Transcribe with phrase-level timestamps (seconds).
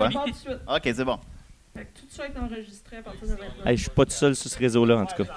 [0.00, 0.58] On part tout de suite.
[0.68, 1.18] Ok, c'est bon.
[1.76, 3.64] Fait que tout ça est enregistré à partir de maintenant.
[3.66, 5.28] Hey, je suis pas tout seul sur ce réseau-là, en tout cas.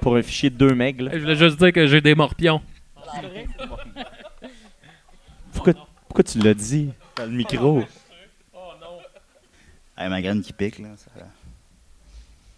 [0.00, 1.10] Pour un fichier de 2 MB, là.
[1.12, 2.62] Je voulais juste dire que j'ai des morpions.
[5.52, 5.74] Pourquoi,
[6.08, 6.88] pourquoi tu l'as dit?
[7.18, 7.82] Dans le micro?
[9.98, 10.88] Hey, ma graine qui pique, là.
[10.96, 11.10] ça-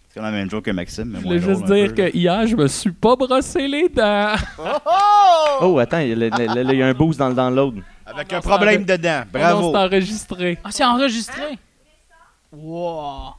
[0.07, 1.93] C'est comme la même joke que Maxime, mais Je moins voulais juste drôle un dire
[1.95, 2.11] peu, là.
[2.11, 4.35] que hier, je me suis pas brossé les dents.
[5.59, 7.35] Oh, attends, il y a, le- le- le- il y a un boost dans le
[7.35, 7.83] download.
[8.05, 9.23] Avec un problème dedans.
[9.33, 9.71] Non, Bravo.
[9.71, 10.57] c'est enregistré.
[10.63, 11.57] Ah, c'est enregistré?
[12.51, 13.33] Wow!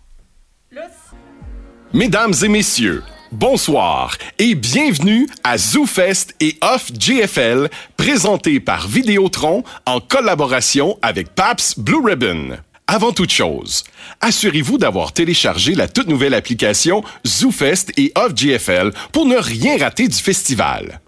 [1.92, 10.00] Mesdames et messieurs, bonsoir et bienvenue à ZooFest et Off GFL, présenté par Vidéotron en
[10.00, 12.58] collaboration avec PAPS Blue Ribbon.
[12.88, 13.84] Avant toute chose,
[14.20, 20.08] assurez-vous d'avoir téléchargé la toute nouvelle application ZooFest et Off GFL pour ne rien rater
[20.08, 21.00] du festival.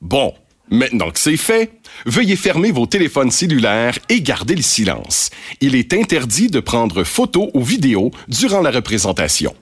[0.00, 0.32] Bon,
[0.70, 5.30] maintenant que c'est fait, veuillez fermer vos téléphones cellulaires et garder le silence.
[5.60, 9.54] Il est interdit de prendre photos ou vidéos durant la représentation.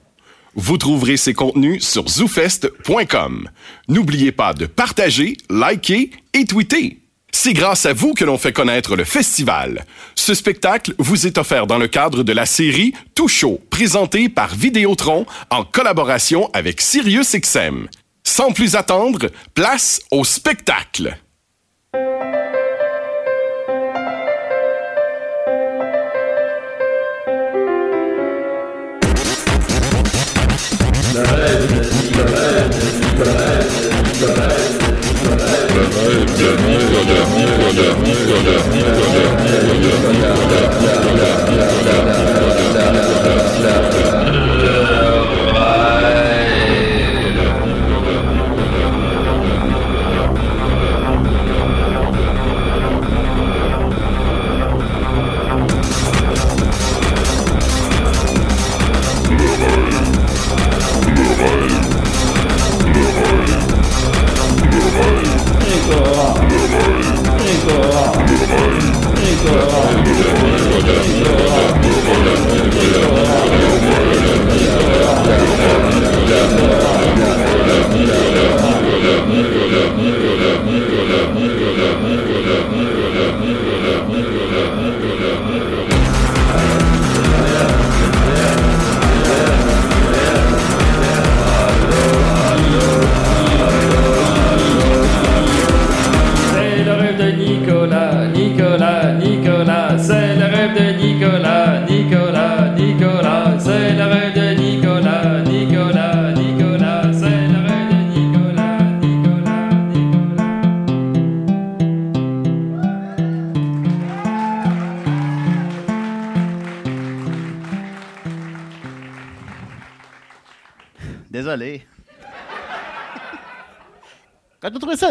[0.55, 3.49] Vous trouverez ces contenus sur zoofest.com.
[3.89, 6.99] N'oubliez pas de partager, liker et tweeter.
[7.31, 9.85] C'est grâce à vous que l'on fait connaître le festival.
[10.15, 14.55] Ce spectacle vous est offert dans le cadre de la série Tout Show, présentée par
[14.55, 17.87] Vidéotron en collaboration avec SiriusXM.
[18.25, 21.17] Sans plus attendre, place au spectacle.
[41.89, 42.08] C'est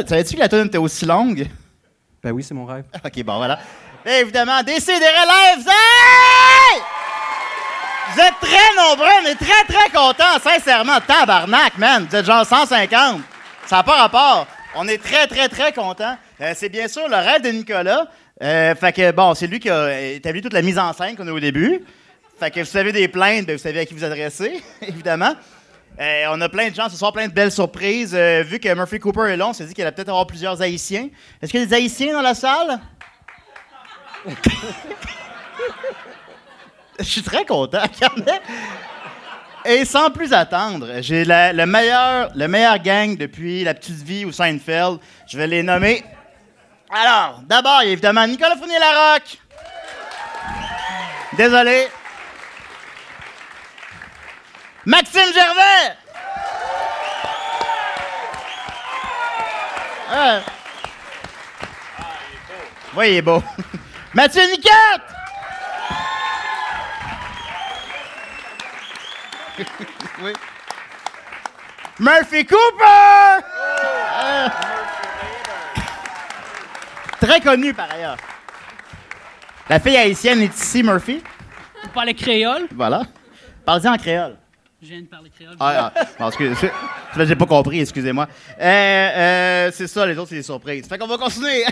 [0.07, 1.47] savais-tu que la tune était aussi longue?
[2.23, 2.85] Ben oui, c'est mon rêve.
[3.05, 3.59] Ok, bon, voilà.
[4.05, 5.67] Bien évidemment, décidez relève.
[5.67, 6.81] Hey!
[8.13, 10.99] Vous êtes très nombreux, on est très, très contents, sincèrement.
[11.05, 12.07] Tabarnak, man.
[12.09, 13.21] Vous êtes genre 150.
[13.65, 14.47] Ça n'a pas rapport.
[14.75, 16.17] On est très, très, très contents.
[16.39, 18.07] Euh, c'est bien sûr le rêve de Nicolas.
[18.41, 21.27] Euh, fait que, bon, c'est lui qui a établi toute la mise en scène qu'on
[21.27, 21.81] a au début.
[22.39, 25.33] Fait que vous avez des plaintes, ben, vous savez à qui vous adresser, évidemment.
[25.99, 28.13] Euh, on a plein de gens ce soir, plein de belles surprises.
[28.13, 30.61] Euh, vu que Murphy Cooper est long, on s'est dit qu'il allait peut-être avoir plusieurs
[30.61, 31.09] Haïtiens.
[31.41, 32.79] Est-ce qu'il y a des Haïtiens dans la salle?
[36.99, 37.83] Je suis très content.
[39.65, 44.31] Et sans plus attendre, j'ai le meilleur, le meilleur gang depuis La Petite Vie ou
[44.31, 44.99] Seinfeld.
[45.27, 46.03] Je vais les nommer.
[46.89, 49.37] Alors, d'abord, il y a évidemment Nicolas Fournier-Larocque.
[51.37, 51.87] Désolé.
[54.87, 55.97] Maxime Gervais.
[60.09, 60.39] Ah.
[62.95, 63.43] Oui, il est beau.
[64.13, 64.71] Mathieu Niquette!
[70.21, 70.31] oui.
[71.99, 73.43] Murphy Cooper!
[74.21, 74.47] Euh.
[77.19, 78.15] Très connu par ailleurs.
[79.69, 81.21] La fille haïtienne est ici, Murphy.
[81.83, 82.69] Vous parlez créole?
[82.73, 83.03] Voilà.
[83.65, 84.37] Parlez en créole.
[84.87, 85.55] Je viens de parler créole.
[85.59, 86.01] Ah, ah.
[86.17, 86.71] Non, excuse- c'est-
[87.13, 88.25] c'est- j'ai pas compris, excusez-moi.
[88.57, 90.87] Euh, euh, c'est ça, les autres, c'est des surprises.
[90.87, 91.65] Fait qu'on va continuer.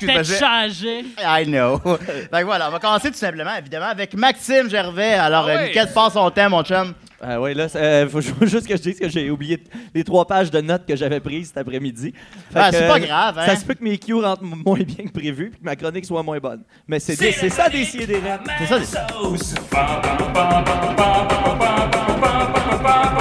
[0.00, 1.04] Peut-être j'ai- changé.
[1.18, 1.78] I know.
[1.80, 5.14] Fait que voilà, on va commencer tout simplement, évidemment, avec Maxime Gervais.
[5.14, 5.66] Alors, Ah euh, oui.
[5.68, 6.92] Niquette, passe son temps, mon chum.
[7.20, 7.66] Ah ouais, là,
[8.04, 9.58] il faut juste que je dise que j'ai oublié
[9.94, 12.12] les trois pages de notes que j'avais prises cet après-midi.
[12.54, 13.46] Ah, c'est pas euh, grave, hein?
[13.46, 16.04] Ça se peut que mes cues rentrent moins bien que prévu puis que ma chronique
[16.04, 16.62] soit moins bonne.
[16.86, 18.40] Mais c'est des- c'est ça, des des rêves.
[18.58, 18.86] C'est ça, des-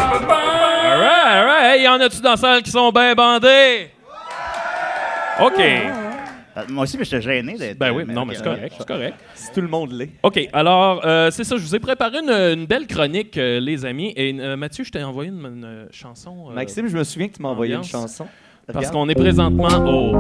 [0.06, 1.64] Alright, alright.
[1.78, 3.90] Hey, y en a-tu dans la salle qui sont bien bandés?
[5.42, 5.60] OK.
[6.58, 7.78] Euh, Moi aussi, mais j'étais gêné d'être.
[7.78, 9.16] Ben oui, mais non, mais c'est correct, c'est correct.
[9.36, 10.10] Si tout le monde l'est.
[10.24, 13.86] OK, alors, euh, c'est ça, je vous ai préparé une, une belle chronique, euh, les
[13.86, 14.14] amis.
[14.16, 16.48] Et euh, Mathieu, je t'ai envoyé une, une, euh, chanson.
[16.50, 18.28] euh, Maxime, je me souviens que tu m'as envoyé une chanson.
[18.74, 20.12] Parce qu'on est présentement au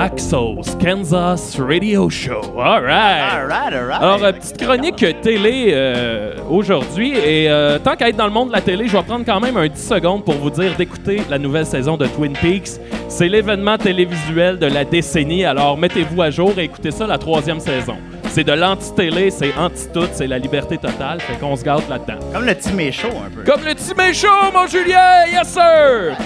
[0.00, 2.40] Maxos Kansas Radio Show.
[2.56, 3.20] All right.
[3.20, 4.00] All right, all right.
[4.00, 7.18] Alors, euh, petite chronique télé euh, aujourd'hui.
[7.18, 9.40] Et euh, tant qu'à être dans le monde de la télé, je vais prendre quand
[9.40, 12.80] même un 10 secondes pour vous dire d'écouter la nouvelle saison de Twin Peaks.
[13.08, 15.44] C'est l'événement télévisuel de la décennie.
[15.44, 17.98] Alors, mettez-vous à jour et écoutez ça, la troisième saison.
[18.30, 21.20] C'est de l'anti-télé, c'est anti-tout, c'est la liberté totale.
[21.20, 22.20] Fait qu'on se gâte là-dedans.
[22.32, 23.42] Comme le Timé Show, un peu.
[23.42, 25.26] Comme le petit Show, mon Julien!
[25.30, 26.16] Yes, sir!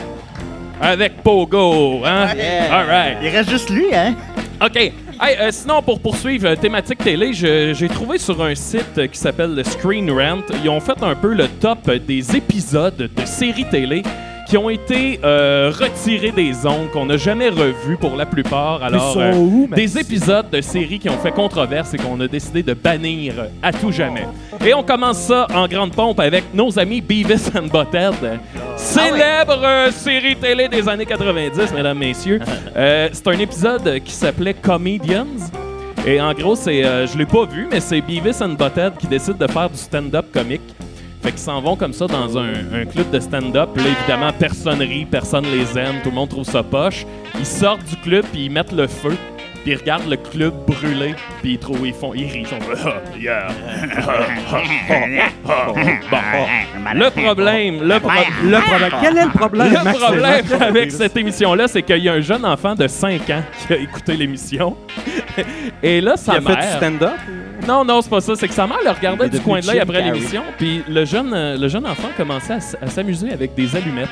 [0.81, 2.29] Avec Pogo, hein?
[2.37, 2.73] Yeah.
[2.75, 3.17] All right.
[3.23, 4.15] Il reste juste lui, hein?
[4.65, 4.77] OK.
[4.77, 4.93] Hey,
[5.41, 9.19] euh, sinon, pour poursuivre euh, thématique télé, je- j'ai trouvé sur un site euh, qui
[9.19, 13.67] s'appelle le Screen Rant, ils ont fait un peu le top des épisodes de séries
[13.71, 14.03] télé
[14.47, 18.83] qui ont été euh, retirés des ondes, qu'on n'a jamais revus pour la plupart.
[18.83, 22.63] Alors, euh, où, des épisodes de séries qui ont fait controverse et qu'on a décidé
[22.63, 24.27] de bannir à tout jamais.
[24.65, 28.41] Et on commence ça en grande pompe avec nos amis Beavis and Butthead.
[28.77, 32.41] Célèbre euh, série télé des années 90, mesdames, messieurs.
[32.77, 35.27] Euh, c'est un épisode qui s'appelait Comedians.
[36.07, 39.39] Et en gros, c'est, je l'ai pas vu, mais c'est Beavis and Butthead qui décident
[39.39, 40.61] de faire du stand-up comique.
[41.25, 43.71] Fait qu'ils s'en vont comme ça dans un, un club de stand-up.
[43.77, 47.07] Là, évidemment, personne rit, personne les aime, tout le monde trouve ça poche.
[47.39, 49.17] Ils sortent du club, puis ils mettent le feu.
[49.63, 52.59] Puis ils regardent le club brûler, puis ils trouvent, ils font, ils rient, ils sont
[52.85, 53.47] Ah, yeah.
[56.11, 56.19] Bon.
[56.95, 58.11] Le problème, le, pro-
[58.43, 58.91] Le problème.
[59.01, 60.03] Quel est le problème, le Maxime?
[60.03, 63.73] problème avec cette émission-là, c'est qu'il y a un jeune enfant de 5 ans qui
[63.73, 64.77] a écouté l'émission.
[65.83, 67.13] Et là, sa Il a fait du stand-up?
[67.67, 68.35] Non, non, c'est pas ça.
[68.37, 70.43] C'est que sa mère le regardait du coin de l'œil après l'émission.
[70.59, 74.09] Puis le jeune, euh, le jeune enfant commençait à, s'amuser avec des allumettes.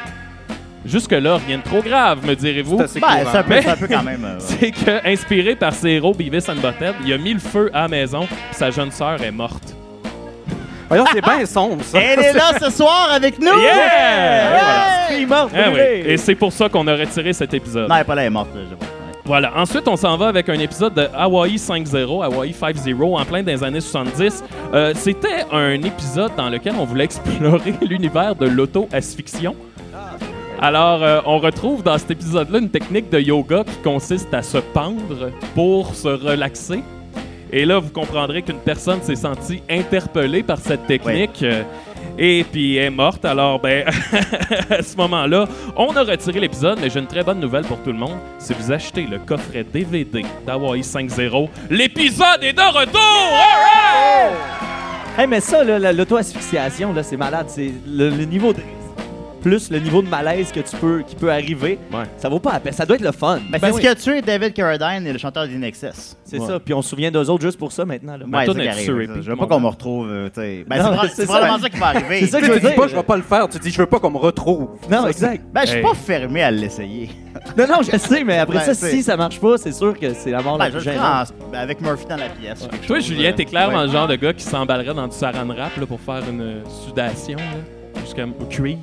[0.84, 2.76] Jusque-là, rien de trop grave, me direz-vous.
[2.78, 4.25] Ben, c'est un, peu- Mais- c'est un peu quand même.
[4.25, 4.40] euh, ouais.
[4.60, 7.82] C'est que, inspiré par ses héros Beavis and Butthead, il a mis le feu à
[7.82, 9.76] la maison, puis sa jeune sœur est morte.
[10.88, 12.00] Voyons, c'est bien sombre, ça.
[12.00, 13.46] Elle est là ce soir avec nous!
[13.60, 15.12] Yeah!
[15.12, 15.81] Il est mort, Ah oui.
[16.05, 17.88] Et c'est pour ça qu'on a retiré cet épisode.
[17.88, 18.50] Non, elle est pas là, elle est morte.
[18.55, 18.84] là, je vois.
[18.84, 19.01] Ouais.
[19.24, 19.52] Voilà.
[19.56, 23.62] Ensuite, on s'en va avec un épisode de Hawaii 5.0, Hawaii 5.0, en plein des
[23.62, 24.42] années 70.
[24.74, 29.54] Euh, C'était un épisode dans lequel on voulait explorer l'univers de l'auto-asphyxion.
[30.60, 34.58] Alors, euh, on retrouve dans cet épisode-là une technique de yoga qui consiste à se
[34.58, 36.82] pendre pour se relaxer.
[37.52, 41.42] Et là, vous comprendrez qu'une personne s'est sentie interpellée par cette technique.
[41.42, 41.62] euh,
[42.18, 43.24] et puis est morte.
[43.24, 43.84] Alors, ben,
[44.70, 47.92] à ce moment-là, on a retiré l'épisode, mais j'ai une très bonne nouvelle pour tout
[47.92, 48.18] le monde.
[48.38, 53.00] Si vous achetez le coffret DVD d'Hawaii 5.0, l'épisode est de retour!
[53.00, 54.32] All!
[55.18, 57.46] Hey, mais ça, l'auto-asphyxiation, c'est malade.
[57.48, 58.60] C'est le, le niveau de
[59.42, 61.78] plus le niveau de malaise que tu peux, qui peut arriver.
[61.92, 62.04] Ouais.
[62.16, 62.72] Ça vaut pas la peine.
[62.72, 63.36] Ça doit être le fun.
[63.50, 63.76] Ben, Ben c'est oui.
[63.76, 66.16] ce qui a tué David Carradine et le chanteur d'Inexcess.
[66.24, 66.46] C'est Ouais.
[66.46, 66.60] ça.
[66.60, 68.16] Puis on se souvient d'eux autres juste pour ça maintenant.
[68.16, 68.24] Là.
[68.24, 70.08] Ouais, Je veux pas qu'on me retrouve.
[70.10, 70.28] euh.
[70.36, 70.64] Ben,
[71.02, 71.26] c'est c'est ça.
[71.26, 72.20] probablement ça qui va arriver.
[72.20, 72.74] C'est ça que Tu je veux dis dire.
[72.76, 73.48] pas, je vais pas le faire.
[73.48, 74.68] Tu dis, je veux pas qu'on me retrouve.
[74.90, 75.44] Non, exact.
[75.52, 77.10] Ben, je suis pas fermé à l'essayer.
[77.58, 80.30] Non, non, je sais, mais après ça, si ça marche pas, c'est sûr que c'est
[80.30, 82.68] la mort Ben, la ben, avec Murphy dans la pièce.
[82.86, 83.86] Toi, chose, Julien, euh, t'es clairement ouais.
[83.86, 86.60] le genre de gars qui s'emballerait dans du saran wrap là, pour faire une euh,
[86.86, 87.38] sudation,
[88.02, 88.78] là, jusqu'à au cuir.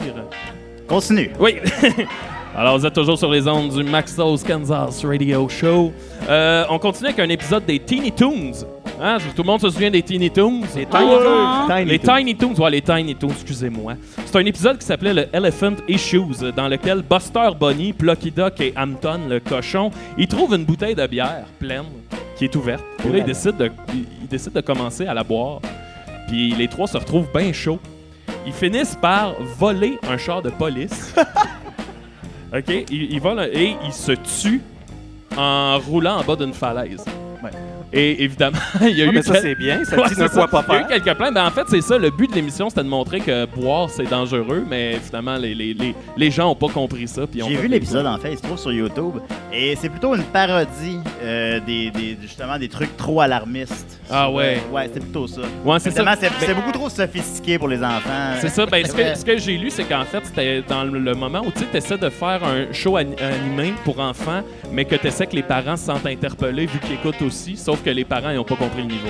[0.88, 1.32] Continue.
[1.40, 1.58] Oui.
[2.56, 5.94] Alors, vous êtes toujours sur les ondes du Maxos Kansas Radio Show.
[6.28, 8.66] Euh, on continue avec un épisode des Teeny Toons.
[9.02, 10.62] Hein, tout le monde se souvient des Teeny Toons?
[10.76, 12.16] Les Tiny les Toons.
[12.16, 13.94] Tiny Toons, ouais, les Tiny Toons, excusez-moi.
[14.26, 18.74] C'est un épisode qui s'appelait le Elephant Issues, dans lequel Buster Bunny, Plucky Duck et
[18.76, 21.86] Hampton, le cochon, ils trouvent une bouteille de bière pleine
[22.36, 22.84] qui est ouverte.
[23.06, 25.60] Et là, ils décident, de, ils, ils décident de commencer à la boire.
[26.28, 27.80] Puis les trois se retrouvent bien chauds.
[28.46, 31.14] Ils finissent par voler un char de police.
[32.56, 32.68] OK?
[32.90, 34.62] Ils, ils volent un- et ils se tuent
[35.38, 37.06] en roulant en bas d'une falaise.
[37.92, 39.84] Et évidemment, il y a Ah, eu mais ça, quel- c'est bien.
[39.84, 40.48] Ça Ouais, dit ne ça.
[40.48, 41.04] pas Il y a eu faire.
[41.04, 41.34] quelques plaintes.
[41.34, 41.98] Ben, en fait, c'est ça.
[41.98, 45.74] Le but de l'émission, c'était de montrer que boire, c'est dangereux, mais finalement, les, les,
[45.74, 47.24] les, les gens n'ont pas compris ça.
[47.34, 49.16] J'ai vu l'épisode en fait, il se trouve sur YouTube.
[49.52, 54.00] Et c'est plutôt une parodie euh, des, des- justement des trucs trop alarmistes.
[54.12, 54.58] Ah ouais.
[54.70, 55.42] euh, ouais, c'est plutôt ça.
[55.66, 56.04] Ouais, c'est c'est
[56.40, 58.36] c'est beaucoup trop sophistiqué pour les enfants.
[58.40, 58.66] C'est ça.
[58.66, 61.52] Ben, ce, que, ce que j'ai lu, c'est qu'en fait, c'était dans le moment où
[61.52, 64.42] tu essaies de faire un show ani- animé pour enfants,
[64.72, 67.79] mais que tu essaies que les parents se sentent interpellés vu qu'ils écoutent aussi, sauf
[67.82, 69.10] que les parents n'ont pas compris le niveau.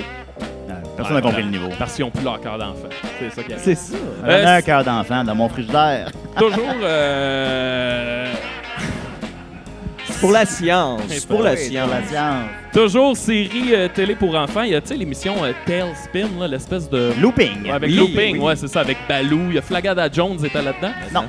[0.96, 1.70] Personne n'a compris le niveau.
[1.80, 2.90] Parce qu'ils ont plus leur cœur d'enfant.
[3.20, 3.64] C'est ça qui arrive.
[3.64, 3.96] C'est ça.
[4.26, 6.12] Euh, un cœur d'enfant dans mon frigidaire.
[6.38, 6.60] Toujours.
[6.84, 8.34] euh,
[10.20, 11.26] pour la science.
[11.26, 11.90] Pour la Oui, science.
[11.90, 12.46] la science.
[12.74, 14.64] Toujours série euh, télé pour enfants.
[14.64, 17.14] Il y a, tu sais, l'émission euh, Tailspin, l'espèce de.
[17.20, 17.64] Looping.
[17.64, 18.40] Ouais, avec Oui, Looping, oui.
[18.40, 19.48] ouais, c'est ça, avec Baloo.
[19.50, 20.92] Il y a Flagada Jones était là-dedans?
[21.14, 21.24] Non.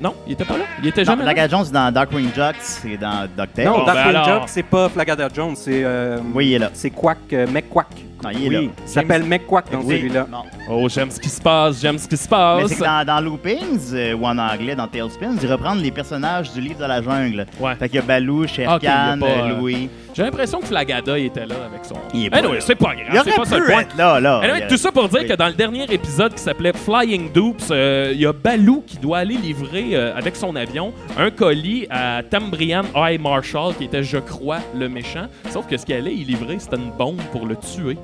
[0.00, 0.64] Non, il était pas là.
[0.82, 1.28] Il était Non, jamais là.
[1.34, 3.64] Laga Jones, c'est dans Darkwing Duck, c'est dans DuckTales.
[3.66, 4.40] Non, Bon, Darkwing ben alors.
[4.40, 5.82] Duck, c'est pas Flagada Jones, c'est.
[5.84, 6.70] euh, Oui, il est là.
[6.72, 7.86] C'est Quack, euh, McQuack.
[8.22, 8.58] Non, il est là.
[8.60, 9.96] Oui, il s'appelle McQuack dans Oui.
[9.96, 10.26] celui-là.
[10.30, 10.42] Non.
[10.70, 12.66] Oh, j'aime ce qui se passe, j'aime ce qui se Mais passe.
[12.68, 16.52] c'est que dans, dans Loopings, euh, ou en anglais, dans Tailspin, ils reprennent les personnages
[16.52, 17.46] du livre de la jungle.
[17.60, 17.74] Ouais.
[17.76, 19.58] Fait qu'il y a Baloo, Sher Ah, ok, il y a Khan, pas, euh, euh,
[19.58, 19.88] Louis.
[20.14, 21.94] J'ai l'impression que Flagada il était là avec son.
[22.12, 22.60] Il est pas Anyway, là.
[22.60, 23.80] c'est pas Il grave, c'est aurait pas ça le pu point.
[23.82, 24.38] être là, là.
[24.38, 25.28] Anyway, Il y a- tout ça pour dire Oui.
[25.28, 28.96] que dans le dernier épisode qui s'appelait Flying Dupes, euh, il y a Baloo qui
[28.98, 34.02] doit aller livrer euh, avec son avion un colis à Tambrian High Marshall, qui était,
[34.02, 35.26] je crois, le méchant.
[35.50, 37.98] Sauf que ce qu'il allait y livrer, c'était une bombe pour le tuer.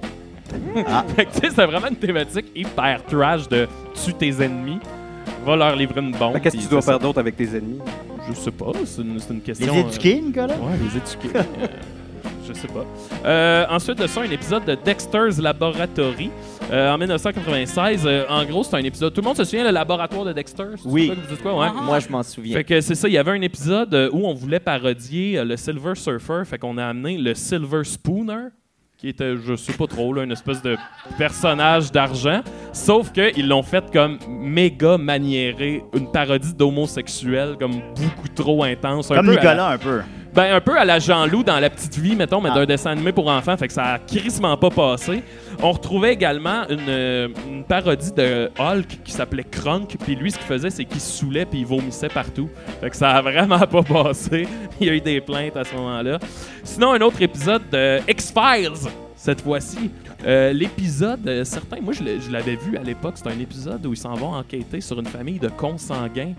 [0.86, 1.04] Ah.
[1.16, 3.66] fait que, tu sais, c'était vraiment une thématique hyper trash de
[4.04, 4.78] tue tes ennemis,
[5.44, 6.40] va leur livrer une bombe.
[6.40, 7.80] Qu'est-ce que tu dois c'est faire d'autre avec tes ennemis?
[8.28, 9.74] Je sais pas, c'est une, c'est une question.
[9.74, 10.54] Les euh, éduquer, Nicolas?
[10.54, 11.38] Ouais, les éduquer.
[11.38, 11.66] Euh,
[12.48, 12.84] je sais pas.
[13.26, 16.30] Euh, ensuite de ça, un épisode de Dexter's Laboratory
[16.72, 18.04] euh, en 1996.
[18.06, 19.12] Euh, en gros, c'est un épisode.
[19.12, 21.08] Tout le monde se souvient le laboratoire de Dexter Oui.
[21.08, 21.56] ça que vous dites quoi?
[21.58, 21.68] Ouais?
[21.84, 22.56] Moi, je m'en souviens.
[22.56, 25.56] Fait que c'est ça, il y avait un épisode euh, où on voulait parodier le
[25.56, 28.48] Silver Surfer, fait qu'on a amené le Silver Spooner,
[28.96, 30.76] qui était, je sais pas trop, là, une espèce de
[31.18, 32.40] personnage d'argent,
[32.72, 39.10] sauf qu'ils l'ont fait comme méga maniéré, une parodie d'homosexuel, comme beaucoup trop intense.
[39.10, 40.00] un Comme peu à Nicolas, un peu.
[40.34, 42.56] Ben, un peu à la Jean-Loup dans La Petite Vie, mettons, mais Ah.
[42.56, 45.22] d'un dessin animé pour enfants, fait que ça a crissement pas passé.
[45.62, 50.38] On retrouvait également une, euh, une parodie de Hulk qui s'appelait Crunk, puis lui, ce
[50.38, 52.48] qu'il faisait, c'est qu'il se saoulait puis il vomissait partout.
[52.80, 54.46] Fait que ça a vraiment pas passé.
[54.80, 56.18] Il y a eu des plaintes à ce moment-là.
[56.64, 59.90] Sinon, un autre épisode de X-Files, cette fois-ci.
[60.26, 63.96] Euh, L'épisode, euh, certains, moi je l'avais vu à l'époque, c'est un épisode où ils
[63.96, 66.32] s'en vont enquêter sur une famille de consanguins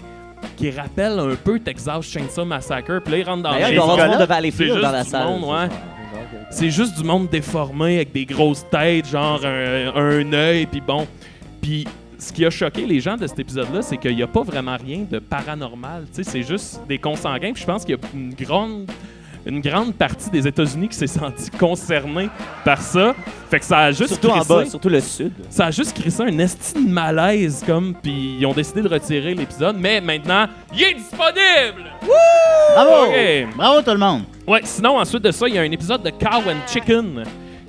[0.55, 2.99] qui rappelle un peu Texas Chainsaw Massacre.
[2.99, 4.71] Puis là, ils rentrent dans le il doit avoir du Nicolas, monde de c'est Valleyfield
[4.71, 5.27] juste dans la salle.
[5.27, 5.75] monde, ouais.
[6.49, 11.07] c'est juste du monde déformé avec des grosses têtes, genre un, un œil, puis bon.
[11.61, 11.85] Puis
[12.17, 14.77] ce qui a choqué les gens de cet épisode-là, c'est qu'il n'y a pas vraiment
[14.77, 16.05] rien de paranormal.
[16.13, 17.51] Tu sais, c'est juste des consanguins.
[17.53, 18.89] Puis je pense qu'il y a une grande,
[19.45, 22.29] une grande partie des États-Unis qui s'est sentie concernée
[22.63, 23.13] par ça.
[23.49, 25.31] Fait que ça a juste Surtout en crissé- bas, surtout le sud.
[25.49, 28.87] ça a juste créé ça un esti de malaise, comme, puis ils ont décidé de
[28.89, 29.75] retirer l'épisode.
[29.79, 31.89] Mais maintenant, il est disponible!
[32.73, 33.05] Bravo!
[33.11, 33.47] Ok.
[33.55, 34.23] Bravo tout le monde!
[34.47, 37.23] Ouais, sinon, ensuite de ça, il y a un épisode de Cow and Chicken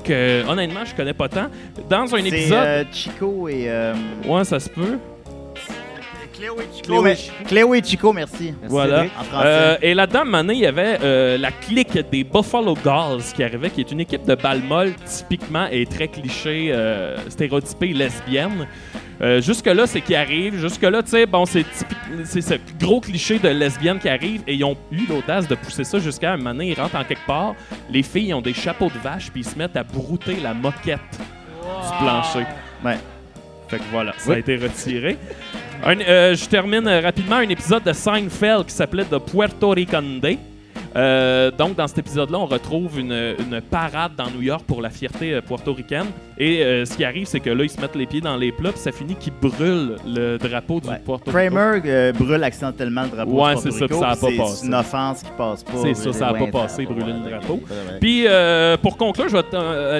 [0.04, 1.46] que, honnêtement, je connais pas tant.
[1.90, 2.52] Dans un épisode.
[2.64, 3.64] euh, Chico et...
[3.68, 3.94] euh,
[4.26, 4.98] Ouais, ça se peut.
[6.36, 6.82] Cléo et Chico.
[6.86, 7.04] Cléo et
[7.78, 7.88] mais- Chico.
[7.90, 8.54] Chico, merci.
[8.68, 9.06] Voilà.
[9.34, 13.70] Euh, et là-dedans, maintenant, il y avait euh, la clique des Buffalo Gulls qui arrivait,
[13.70, 18.66] qui est une équipe de balles molles typiquement et très cliché, euh, stéréotypée lesbienne.
[19.22, 20.60] Euh, jusque-là, c'est qui arrive.
[20.60, 24.54] Jusque-là, tu sais, bon, c'est typique- c'est ce gros cliché de lesbienne qui arrive et
[24.54, 27.26] ils ont eu l'audace de pousser ça jusqu'à un moment donné, ils rentrent en quelque
[27.26, 27.54] part.
[27.90, 31.00] Les filles ont des chapeaux de vache puis ils se mettent à brouter la moquette
[31.18, 32.46] du plancher.
[32.84, 32.98] Ouais.
[33.68, 35.16] Fait que voilà, ça a été retiré.
[35.84, 40.38] Euh, je termine euh, rapidement un épisode de Seinfeld qui s'appelait The Puerto Rican Day.
[40.94, 44.90] Euh, donc, dans cet épisode-là, on retrouve une, une parade dans New York pour la
[44.90, 46.06] fierté euh, portoricaine.
[46.38, 48.52] Et euh, ce qui arrive, c'est que là, ils se mettent les pieds dans les
[48.52, 51.00] plats, puis ça finit qu'ils brûlent le drapeau du Ouais.
[51.04, 51.30] Puerto Rico.
[51.54, 54.36] Kramer euh, brûle accidentellement le drapeau Ouais, ça, puis Rico, ça a puis pas c'est-
[54.36, 54.56] passé.
[54.60, 55.72] C'est une offense qui passe pas.
[55.82, 57.60] C'est ça, ça a pas passé, ça brûler le drapeau.
[58.00, 58.26] Puis,
[58.82, 59.26] pour conclure,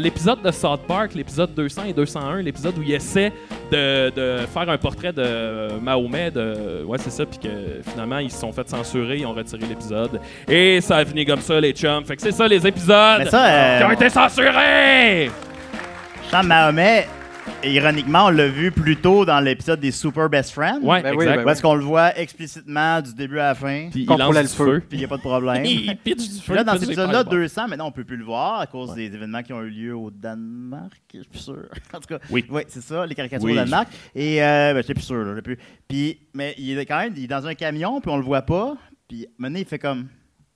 [0.01, 3.33] l'épisode de South Park, l'épisode 200 et 201, l'épisode où il essaie
[3.73, 7.49] de, de faire un portrait de Mahomet, de, ouais, c'est ça, puis que
[7.91, 10.21] finalement, ils se sont fait censurer, ils ont retiré l'épisode.
[10.49, 12.05] Et ça a fini comme ça, les chums.
[12.05, 15.31] Fait que c'est ça, les épisodes ça, euh, qui ont été censurés!
[16.31, 17.07] Jean Mahomet,
[17.65, 20.81] ironiquement, on l'a vu plus tôt dans l'épisode des Super Best Friends.
[20.83, 21.37] Ouais, Ben oui, exact.
[21.39, 24.35] ben Où est-ce qu'on le voit explicitement du début à la fin, Puis il lance
[24.35, 24.83] le du feu.
[24.89, 25.65] puis il n'y a pas de problème.
[25.65, 26.55] Il pitch du Puis feu.
[26.55, 28.95] là, dans cet c'est épisode-là, pas 200, maintenant, on peut plus le voir à cause
[28.95, 30.93] des événements qui ont eu lieu au Danemark.
[31.15, 31.57] Je suis plus sûr.
[31.95, 32.45] En tout cas, Oui.
[32.69, 33.53] c'est ça, les caricatures Oui.
[33.53, 33.89] au Danemark.
[34.15, 35.59] Et, euh, ben, j'étais plus sûr, là, plus.
[35.89, 38.43] Puis, mais il est quand même il est dans un camion, puis on le voit
[38.43, 38.77] pas.
[39.09, 40.07] Puis maintenant, il fait comme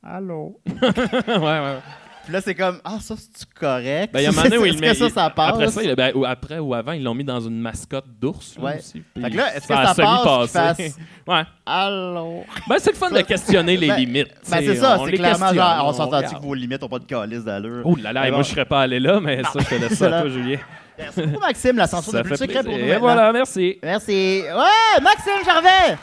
[0.02, 0.61] Allô?
[0.66, 1.76] ouais, ouais.
[2.25, 4.12] Puis là, c'est comme Ah, ça, c'est correct?
[4.12, 4.95] Ben, il y a un moment donné où il met.
[4.95, 5.50] ça, ça passe?
[5.54, 8.57] Après ça, il- ben, ou après ou avant, ils l'ont mis dans une mascotte d'ours.
[8.59, 8.78] là, Ouais.
[8.78, 10.75] aussi, puis Fait que là, est-ce que ça passe semi-passé.
[10.83, 11.42] qu'il fasse- Ouais.
[11.66, 12.45] Allô?
[12.69, 14.28] Ben, c'est le fun de questionner les Ben- limites.
[14.50, 16.35] Ben, c'est ça, c'est les clairement genre, on regarde.
[16.35, 17.83] que vos limites n'ont pas de calice d'allure?
[17.85, 18.45] Oh là là, et moi bon.
[18.45, 20.59] je serais pas allé là, mais ça, je te laisse ça à toi, Julien.
[20.99, 22.78] Merci beaucoup, Maxime, la censure de plus secret pour nous.
[22.78, 23.00] Et maintenant.
[23.00, 23.78] voilà, merci.
[23.83, 24.42] Merci.
[24.45, 25.97] Ouais, Maxime Gervais!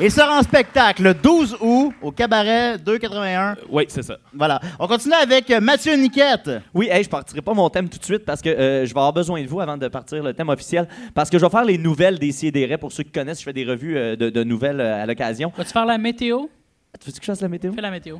[0.00, 3.56] Il sera en spectacle le 12 août au cabaret 281.
[3.68, 4.16] Oui, c'est ça.
[4.32, 4.60] Voilà.
[4.78, 6.48] On continue avec euh, Mathieu Niquette.
[6.72, 8.98] Oui, hey, je partirai pas mon thème tout de suite parce que euh, je vais
[9.00, 10.86] avoir besoin de vous avant de partir le thème officiel.
[11.14, 12.78] Parce que je vais faire les nouvelles des CDR.
[12.78, 15.52] Pour ceux qui connaissent, je fais des revues euh, de, de nouvelles euh, à l'occasion.
[15.56, 16.46] Vas-tu faire la météo?
[17.00, 17.72] Tu veux que je fasse la météo?
[17.72, 18.18] Fais la météo.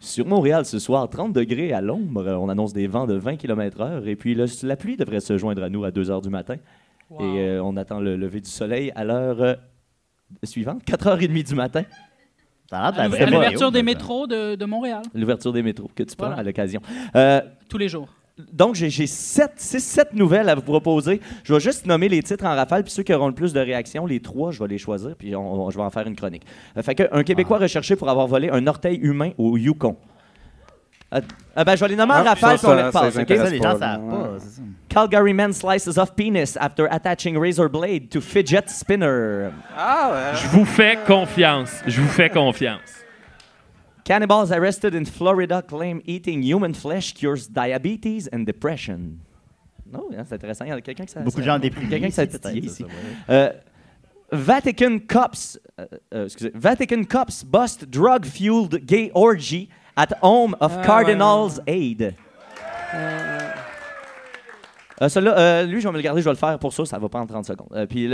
[0.00, 2.26] Sur Montréal ce soir, 30 degrés à l'ombre.
[2.40, 4.04] On annonce des vents de 20 km/h.
[4.08, 6.56] Et puis le- la pluie devrait se joindre à nous à 2 h du matin.
[7.08, 7.20] Wow.
[7.20, 9.54] Et euh, on attend le lever du soleil à l'heure euh,
[10.44, 11.82] suivante, 4h30 du matin.
[12.72, 16.40] L'ouverture des métros de, de Montréal, L'ouverture des métros que tu prends Voilà.
[16.40, 16.80] à l'occasion.
[17.16, 18.08] Euh, tous les jours.
[18.52, 21.20] donc, j'ai 6, 7 nouvelles à vous proposer.
[21.42, 23.60] Je vais juste nommer les titres en rafale, puis ceux qui auront le plus de
[23.60, 26.14] réactions, les trois, je vais les choisir, puis on- on- je vais en faire une
[26.16, 26.44] chronique.
[26.76, 29.96] Euh, fait que, un Québécois recherché pour avoir volé un orteil humain au Yukon.
[31.12, 31.20] Ah,
[31.56, 33.22] ah ben, je vais les nommer en Ah, rafale, puis on les ça, repasse, ça
[33.22, 33.28] OK?
[33.28, 34.36] les Ça, les gens pas, savent pas.
[34.38, 34.62] c'est ça.
[34.88, 39.50] Calgary man slices off penis after attaching razor blade to fidget spinner.
[39.76, 40.38] Ah, ouais.
[40.40, 41.70] Je vous fais confiance.
[41.86, 42.80] Je vous fais confiance.
[44.04, 49.18] Cannibals arrested in Florida claim eating human flesh cures diabetes and depression.
[49.92, 50.64] Non, hein, c'est intéressant.
[50.64, 51.88] Il y a quelqu'un qui ça- Beaucoup de gens déprimés.
[51.88, 52.82] Quelqu'un qui s'est titillé c'est ici.
[52.82, 52.92] ça, ouais.
[53.30, 53.50] Euh,
[54.32, 60.82] Vatican cops, euh, euh, excusez, Vatican cops bust drug-fueled gay orgy at home of Ah,
[60.84, 62.14] Cardinals Aid.
[65.02, 66.84] Euh, celui-là, euh, lui, je vais me le garder, je vais le faire pour ça,
[66.84, 67.68] ça va prendre 30 secondes.
[67.72, 68.06] Euh, puis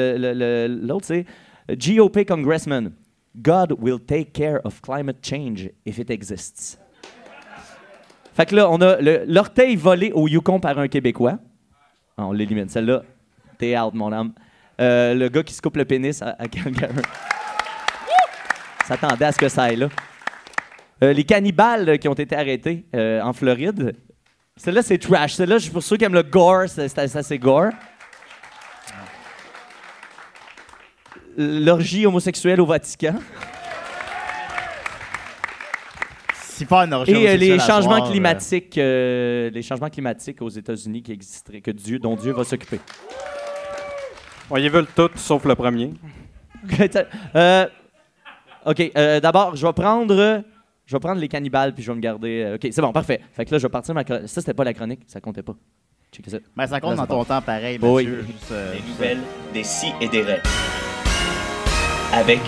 [0.86, 1.24] l'autre, c'est
[1.68, 2.92] GOP Congressman.
[3.36, 6.78] God will take care of climate change if it exists.
[8.34, 11.38] Fait que là, on a l'orteil volé au Yukon par un Québécois.
[12.16, 12.68] Ah, on l'élimine.
[12.68, 13.02] Celle-là,
[13.58, 14.32] t'es out, mon âme.
[14.78, 16.94] Le gars qui se coupe le pénis à, à Calgary.
[18.86, 19.88] S'attendait à ce que ça aille là.
[21.02, 23.94] Euh, les cannibales qui ont été arrêtés euh, en Floride.
[24.56, 25.34] Celle-là, c'est trash.
[25.34, 27.70] Celle-là, je- pour ceux qui aiment le gore, c'est c'est- gore.
[31.36, 33.16] L'orgie homosexuelle au Vatican.
[36.32, 40.48] C'est pas une orgie Et euh, les changements soir, climatiques, euh, les changements climatiques aux
[40.48, 42.80] États-Unis qui existeraient, que Dieu, dont Dieu va s'occuper.
[44.48, 45.92] On y veut tout, sauf le premier.
[47.36, 47.66] Euh,
[48.64, 50.42] ok, euh, d'abord, je vais prendre,
[50.86, 52.42] je vais prendre les cannibales puis je vais me garder.
[52.44, 53.20] euh, ok, c'est bon, parfait.
[53.32, 54.28] Fait que là, je vais partir ma chronique.
[54.28, 55.54] Ça, c'était pas la chronique, ça comptait pas.
[56.12, 56.38] Checkez ça.
[56.56, 58.04] Ben, ça compte Là, dans ton temps pareil, Oui.
[58.06, 58.24] monsieur.
[58.26, 59.18] Juste, euh, Les nouvelles
[59.52, 60.42] des si et des raies.
[62.14, 62.38] Avec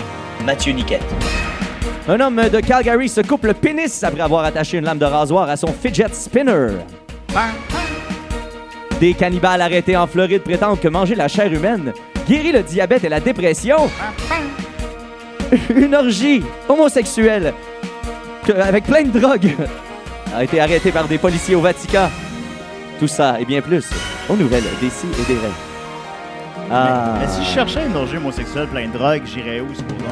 [0.45, 1.05] Mathieu Niquette.
[2.09, 5.49] Un homme de Calgary se coupe le pénis après avoir attaché une lame de rasoir
[5.51, 6.69] à son fidget spinner.
[9.01, 11.93] Des cannibales arrêtés en Floride prétendent que manger la chair humaine
[12.27, 13.91] guérit le diabète et la dépression.
[15.75, 17.53] Une orgie homosexuelle
[18.51, 19.55] avec plein de drogues
[20.35, 22.09] a été arrêtée par des policiers au Vatican.
[22.99, 23.89] Tout ça et bien plus
[24.29, 25.53] aux nouvelles des si et des rêves.
[26.71, 30.05] Ah, Mais si je cherchais une orgie homosexuelle plein de drogue, j'irais où, supposons?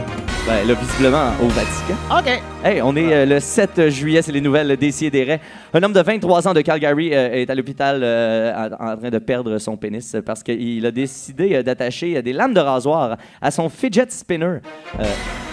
[0.47, 1.95] ben, là, visiblement au Vatican.
[2.11, 2.41] OK.
[2.65, 5.41] Hey, on est euh, le 7 juillet, c'est les nouvelles des des raies.
[5.75, 9.11] Un homme de 23 ans de Calgary euh, est à l'hôpital euh, en, en train
[9.11, 13.51] de perdre son pénis parce qu'il a décidé euh, d'attacher des lames de rasoir à
[13.51, 14.61] son fidget spinner.
[15.01, 15.05] Euh,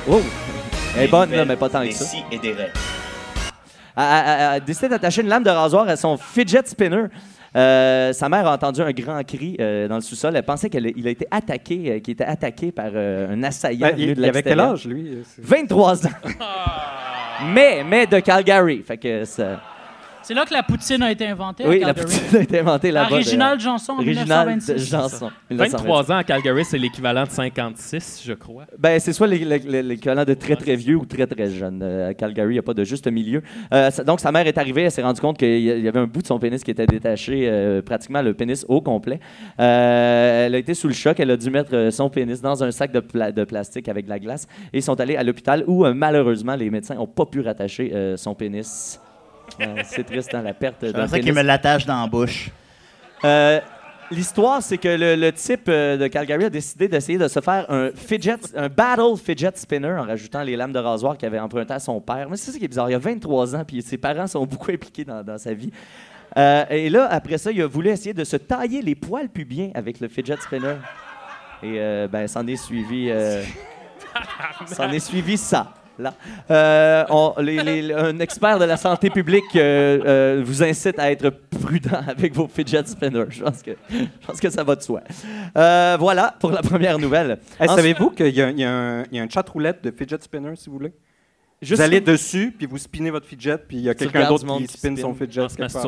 [0.10, 0.22] oh!
[0.96, 2.06] Elle est bonne, là, mais pas tant que ça.
[2.06, 2.72] si et des raies.
[3.96, 7.06] A, a- a- a décidé d'attacher une lame de rasoir à son fidget spinner.
[7.56, 10.36] Euh, sa mère a entendu un grand cri euh, dans le sous-sol.
[10.36, 13.96] Elle pensait qu'il a été attaqué, euh, qu'il était attaqué par euh, un assaillant Ben,
[13.98, 14.72] il, de il avait quel l'extérieur.
[14.74, 15.08] âge, lui?
[15.10, 16.12] euh, c'est- 23 ans.
[17.54, 18.82] mais, mais de Calgary.
[18.82, 19.62] Fait que ça-
[20.24, 21.66] C'est là que la poutine a été inventée.
[21.66, 22.06] à Oui, la Calgary.
[22.20, 23.16] poutine a été inventée là-bas.
[23.18, 24.90] Réginald Janson en Réginald 1926.
[24.90, 25.32] Janson.
[25.52, 28.66] 23 ans à Calgary, c'est l'équivalent de 56, je crois.
[28.80, 31.82] Ben, c'est soit l'é- l'é- l'équivalent de très très vieux ou très très jeune.
[31.84, 33.42] Euh, à Calgary, il n'y a pas de juste milieu.
[33.74, 36.22] Euh, donc, sa mère est arrivée, elle s'est rendue compte qu'il y avait un bout
[36.22, 39.20] de son pénis qui était détaché, euh, pratiquement le pénis au complet.
[39.60, 42.72] Euh, elle a été sous le choc, elle a dû mettre son pénis dans un
[42.72, 45.64] sac de, pla- de plastique avec de la glace et ils sont allés à l'hôpital
[45.68, 49.00] où, euh, malheureusement, les médecins n'ont pas pu rattacher euh, son pénis.
[49.62, 52.50] Euh, c'est triste, hein, la perte d'un C'est ça qu'il me l'attache dans la bouche.
[53.24, 53.60] Euh,
[54.12, 57.66] L'histoire, c'est que le, le type euh, de Calgary a décidé d'essayer de se faire
[57.70, 61.74] un fidget, un battle fidget spinner en rajoutant les lames de rasoir qu'il avait emprunté
[61.74, 62.28] à son père.
[62.30, 62.92] Mais c'est ça qui est bizarre.
[62.92, 65.72] Il a 23 ans, puis ses parents sont beaucoup impliqués dans, dans sa vie.
[66.38, 69.72] Euh, et là, après ça, il a voulu essayer de se tailler les poils pubiens
[69.74, 70.76] avec le fidget spinner.
[71.64, 73.08] Et euh, ben, s'en est suivi.
[73.10, 73.42] euh,
[74.68, 75.74] s'en est suivi ça.
[76.00, 76.14] Là.
[76.50, 81.12] Euh, on- les- les- un expert de la santé publique euh, euh, vous incite à
[81.12, 83.26] être prudent avec vos fidget spinners.
[83.30, 85.02] Je pense que, je pense que ça va de soi.
[85.56, 87.32] Euh, voilà pour la première nouvelle.
[87.60, 89.92] Hey, Ensuite- Savez-vous qu'il y, a- y un- il y a un chat roulette de
[89.92, 90.94] fidget spinner, si vous voulez?
[91.62, 94.46] Juste vous allez dessus, puis vous spinnez votre fidget, puis il y a quelqu'un d'autre
[94.58, 95.42] qui qui spin spin son fidget.
[95.42, 95.82] En se quelque part.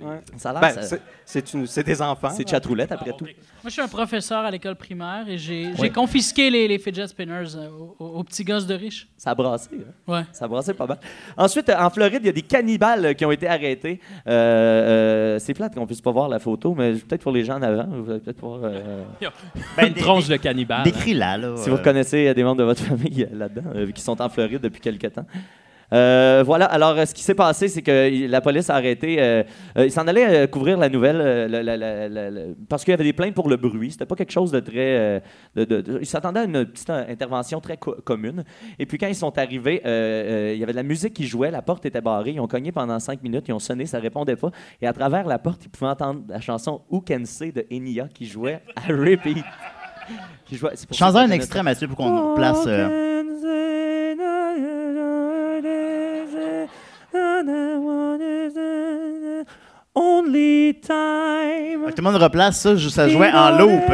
[0.00, 0.20] Ouais.
[0.36, 2.30] Ça a l'air, Ben, ça- c'est- une- des enfants.
[2.30, 3.24] c'est chatroulette après tout.
[3.24, 3.32] Moi,
[3.66, 7.68] je suis un professeur à l'école primaire et j'ai confisqué les, les fidget spinners euh,
[7.98, 9.08] aux, petits gosses de riches.
[9.16, 9.68] Ça a brassé.
[9.74, 10.12] hein?
[10.12, 10.22] Ouais.
[10.32, 10.98] Ça a brassé pas mal.
[11.36, 14.00] Ensuite, euh, en Floride, il y a des cannibales euh, qui ont été arrêtés.
[14.26, 17.56] Euh, euh, c'est plate qu'on puisse pas voir la photo, mais peut-être pour les gens
[17.58, 18.60] en avant, vous allez peut-être voir.
[18.64, 19.04] euh,
[19.76, 20.82] Ben, Une des- tronche de cannibale.
[20.84, 21.56] Décris-la, là.
[21.56, 24.60] si vous reconnaissez euh, des membres de votre famille là-dedans, euh, qui sont en Floride
[24.62, 25.26] depuis quelque temps.
[25.92, 29.16] Euh, voilà, alors euh, ce qui s'est passé, c'est que il- la police a arrêté.
[29.20, 29.42] euh,
[29.76, 31.16] euh, ils s'en allaient euh, couvrir la nouvelle
[31.50, 33.90] la- la- la- la- la- parce qu'il y avait des plaintes pour le bruit.
[33.90, 35.22] C'était pas quelque chose de très.
[35.56, 38.44] de- de- de- ils s'attendaient à une petite intervention très co- commune.
[38.78, 41.62] Et puis quand ils sont arrivés, il y avait de la musique qui jouait, la
[41.62, 42.30] porte était barrée.
[42.32, 44.50] Ils ont cogné pendant cinq minutes, ils ont sonné, ça répondait pas.
[44.80, 48.06] Et à travers la porte, ils pouvaient entendre la chanson Who Can Say de Enya
[48.12, 49.44] qui jouait à repeat.
[50.44, 50.70] Qui jouait-
[51.20, 52.34] un extrait, Mathieu, pour qu'on
[52.66, 53.22] euh,
[59.94, 61.86] Only time.
[61.88, 63.90] Tout le monde replace ça, ça jouait en loop.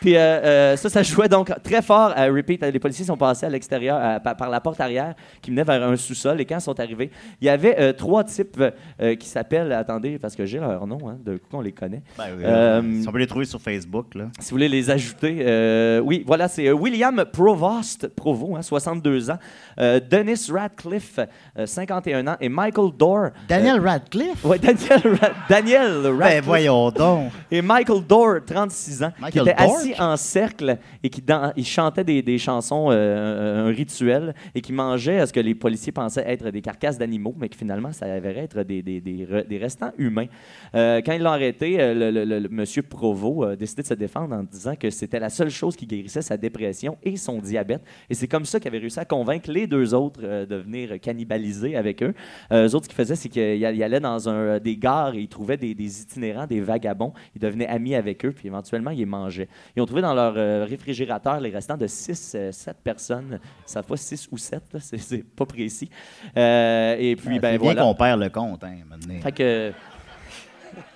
[0.00, 2.62] Puis euh, euh, ça, ça jouait donc très fort à repeat.
[2.62, 5.82] Les policiers sont passés à l'extérieur, à- par, par la porte arrière qui menait vers
[5.82, 6.40] un sous-sol.
[6.40, 8.62] Et quand ils sont arrivés, il y avait euh, trois types
[9.00, 12.02] euh, qui s'appellent, attendez, parce que j'ai leur nom, hein, de coup on les connaît.
[12.16, 14.26] Ben oui, Euh, si on peut les trouver sur Facebook, là.
[14.38, 19.30] Si vous voulez les ajouter, euh, oui, voilà, c'est euh, William Provost, Provo, hein, 62
[19.30, 19.38] ans,
[19.80, 21.18] euh, Dennis Radcliffe,
[21.58, 23.30] euh, 51 ans, et Michael Dorr.
[23.48, 24.44] Daniel Radcliffe?
[24.44, 26.18] Oui, Daniel, Ra- Daniel Radcliffe.
[26.20, 27.30] Ben voyons donc.
[27.50, 29.76] Et Michael Dorr, 36 ans, Michael qui était Dorr?
[29.76, 34.34] assis en cercle et qui dan- il chantait des, des chansons, euh, un, un rituel,
[34.54, 37.92] et qui mangeait ce que les policiers pensaient être des carcasses d'animaux, mais qui finalement
[37.92, 40.26] s'avérait être des, des, des, re- des restants humains.
[40.74, 43.86] Euh, quand ils l'ont arrêté, euh, le, le- le- le monsieur Provo a décidé de
[43.88, 47.38] se défendre en disant que c'était la seule chose qui guérissait sa dépression et son
[47.38, 47.82] diabète.
[48.10, 51.00] Et c'est comme ça qu'il avait réussi à convaincre les deux autres euh, de venir
[51.00, 52.14] cannibaliser avec eux.
[52.52, 55.28] Euh, eux autres, ce qu'ils faisaient, c'est qu'ils allaient dans un, des gares et ils
[55.28, 57.12] trouvaient des, des itinérants, des vagabonds.
[57.34, 59.48] Ils devenaient amis avec eux, puis éventuellement, ils les mangeaient.
[59.78, 63.38] Ils ont trouvé dans leur euh, réfrigérateur les restants de 6, 7 personnes.
[63.64, 65.88] Ça pas 6 ou 7, là, c'est, pas précis.
[66.36, 67.82] Euh, et puis, Ah, ben c'est bien voilà.
[67.82, 69.20] qu'on perd le compte, hein, maintenant.
[69.20, 69.72] Fait que.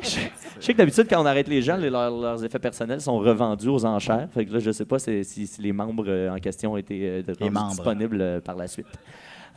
[0.02, 0.08] Je
[0.60, 3.18] je sais que d'habitude, quand on arrête les gens, les- leurs, leurs effets personnels sont
[3.18, 4.28] revendus aux enchères.
[4.34, 5.22] Fait que là, je sais pas si,
[5.60, 7.22] les membres euh, en question ont été euh,
[7.68, 8.86] disponibles euh, par la suite.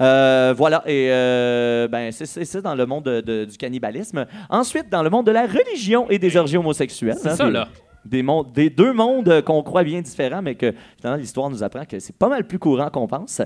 [0.02, 4.26] Euh, voilà, et euh, ben, c'est ça dans le monde de- de- du cannibalisme.
[4.50, 7.18] Ensuite, dans le monde de la religion et des orgies homosexuelles.
[7.22, 7.68] C'est hein, ça, là.
[8.06, 11.86] Des, mondes, des deux mondes qu'on croit bien différents, mais que finalement l'histoire nous apprend
[11.86, 13.41] que c'est pas mal plus courant qu'on pense.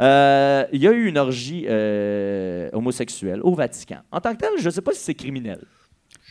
[0.00, 3.98] Euh, Il y a eu une orgie euh, homosexuelle au Vatican.
[4.10, 5.58] En tant que tel, je ne sais pas si c'est criminel.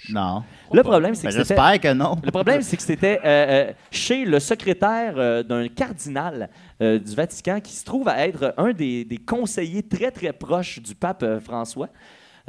[0.09, 0.43] Non.
[0.73, 2.15] Le problème, c'est Ben, que c'était- J'espère que non.
[2.23, 6.49] le problème, c'est que c'était euh, chez le secrétaire euh, d'un cardinal
[6.81, 10.79] euh, du Vatican qui se trouve à être un des, des conseillers très, très proches
[10.81, 11.89] du pape François.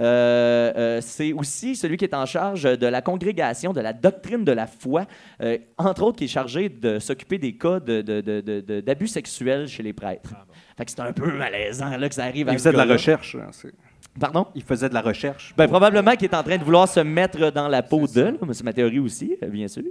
[0.00, 4.44] Euh, euh, c'est aussi celui qui est en charge de la congrégation de la doctrine
[4.44, 5.06] de la foi,
[5.42, 8.80] euh, entre autres qui est chargé de s'occuper des cas de- de- de- de- de-
[8.80, 10.34] d'abus sexuels chez les prêtres.
[10.76, 12.84] Fait que c'est un peu malaisant là, que ça arrive à Il faisait de la
[12.84, 13.36] recherche.
[13.36, 13.50] hein,
[14.20, 14.46] Pardon?
[14.54, 15.54] Il faisait de la recherche.
[15.56, 18.32] Ben, probablement qu'il est en train de vouloir se mettre dans la peau de, là,
[18.46, 19.84] mais c'est ma théorie aussi, euh, bien sûr.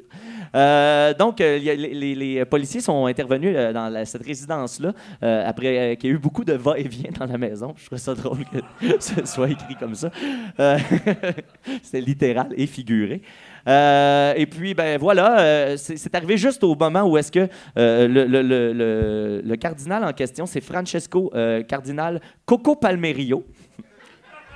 [0.53, 5.97] Euh, donc, euh, les, les- les policiers sont intervenus dans la- cette résidence-là euh, après
[5.99, 7.73] qu'il y a eu beaucoup de va-et-vient dans la maison.
[7.77, 8.59] Je trouve ça drôle que
[8.99, 10.11] ce soit écrit comme ça.
[10.59, 10.77] Euh,
[11.81, 13.21] C'était littéral et figuré.
[13.67, 18.07] Euh, et puis, ben voilà, euh, c'est arrivé juste au moment où est-ce que euh,
[18.07, 21.31] le, le- le- le- le cardinal en question, c'est Francesco
[21.67, 23.45] Cardinal Coco Palmerio.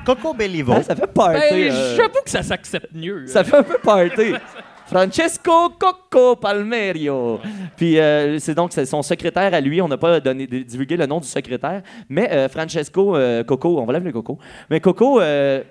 [0.06, 0.74] Coco Bellivo.
[0.76, 1.39] Ah, ça fait party.
[1.50, 3.28] Ben, euh, J'avoue que ça s'accepte mieux.
[3.28, 4.34] ça fait un peu party.
[4.86, 7.39] Francesco Coco Palmerio.
[7.76, 9.82] Puis euh, c'est donc son secrétaire à lui.
[9.82, 13.86] On n'a pas donné, divulgué le nom du secrétaire, mais euh, Francesco euh, Coco, on
[13.86, 14.38] va l'appeler Coco.
[14.70, 15.63] Mais Coco euh,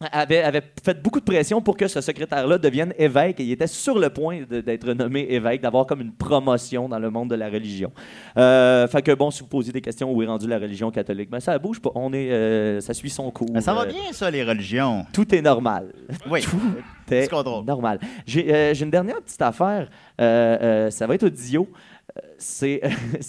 [0.00, 3.66] avait, avait fait beaucoup de pression pour que ce secrétaire-là devienne évêque et il était
[3.66, 7.48] sur le point d'être nommé évêque, d'avoir comme une promotion dans le monde de la
[7.48, 7.90] religion.
[8.36, 11.30] Euh, fait que bon, si vous posez des questions où est rendue la religion catholique,
[11.32, 11.90] mais ça bouge pas.
[11.96, 13.48] On est, euh, ça suit son cours.
[13.52, 15.04] Mais ça va Euh, bien, ça, les religions.
[15.12, 15.92] Tout est normal.
[16.30, 16.42] Oui.
[16.42, 17.64] Tout contrôle.
[17.64, 17.98] normal.
[18.26, 19.88] J'ai euh, j'ai une dernière petite affaire.
[20.18, 21.66] Ça va être audio.
[21.72, 21.87] Euh,
[22.38, 22.80] C'est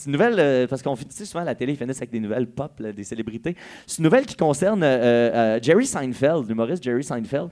[0.05, 2.47] une nouvelle, euh, parce qu'on sais, souvent à la télé, ils finissent avec des nouvelles
[2.47, 3.55] pop, des célébrités.
[3.87, 7.49] C'est une nouvelle qui concerne euh, euh, Jerry Seinfeld, l'humoriste Jerry Seinfeld,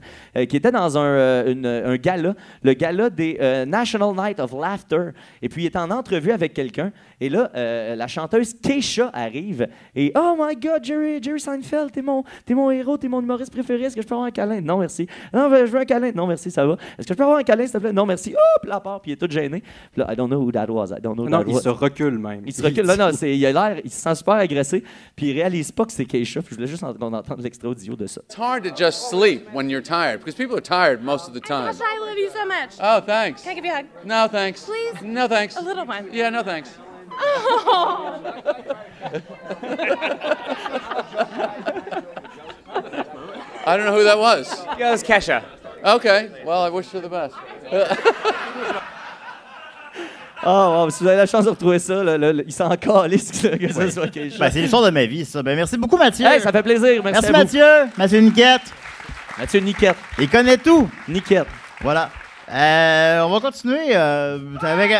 [0.48, 5.10] qui était dans un, un gala, le gala des National Night of Laughter.
[5.42, 9.66] Et puis il était en entrevue avec quelqu'un Et là, euh, la chanteuse Keisha arrive
[9.96, 13.52] et Oh my God, Jerry, Jerry Seinfeld, t'es mon, t'es mon héros, t'es mon humoriste
[13.52, 13.84] préféré.
[13.84, 14.60] Est-ce que je peux avoir un câlin?
[14.60, 15.06] Non, merci.
[15.32, 16.12] Non, ben, je veux un câlin.
[16.14, 16.74] Non, merci, ça va.
[16.98, 17.92] Est-ce que je peux avoir un câlin, s'il te plaît?
[17.92, 18.34] Non, merci.
[18.36, 19.60] Oh, puis là, elle part, puis il est tout gêné.
[19.92, 20.86] Puis là, I don't know who that was.
[20.96, 21.62] I don't know who Non, that il was.
[21.62, 22.42] se recule même.
[22.46, 22.86] Il se recule.
[22.86, 24.84] Là, non, c'est- il a l'air, il se sent super agressé,
[25.16, 26.40] puis il réalise pas que c'est Keisha.
[26.40, 28.20] Puis je voulais juste en- qu'on entende l'extrait audio de ça.
[28.24, 31.40] It's hard to just sleep when you're tired because people are tired most of the
[31.44, 31.66] time.
[31.66, 32.78] Gosh, I love you so much.
[32.80, 33.42] Oh, thanks.
[33.42, 33.86] Can I give you a hug?
[34.04, 34.64] No, thanks.
[34.64, 35.02] Please?
[35.04, 35.56] No, thanks.
[35.56, 36.06] A little one.
[36.12, 36.70] Yeah, no, thanks.
[37.20, 38.20] Oh.
[43.66, 44.64] I don't know who that was.
[44.78, 45.44] Yeah, it was Kesha.
[45.84, 47.34] Okay, well, I wish her the best.
[50.44, 53.42] Wow, si vous avez la chance de retrouver ça, là, là, là, il s'en calisse
[53.42, 54.38] que, que ça soit Keisha.
[54.38, 55.42] Ben, c'est l'histoire de ma vie, ça.
[55.42, 56.24] Ben, merci beaucoup, Mathieu.
[56.26, 57.02] Hey, ça fait plaisir.
[57.02, 57.38] Merci, Merci, à vous.
[57.38, 57.92] Mathieu.
[57.98, 58.72] Mathieu Niquette.
[59.36, 59.96] Mathieu Niquette.
[60.18, 60.88] Il connaît tout.
[61.08, 61.48] Niquette.
[61.80, 62.10] Voilà.
[62.50, 64.92] Euh, on va continuer euh, avec.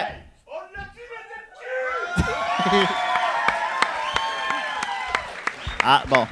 [5.83, 6.27] Ah, bon.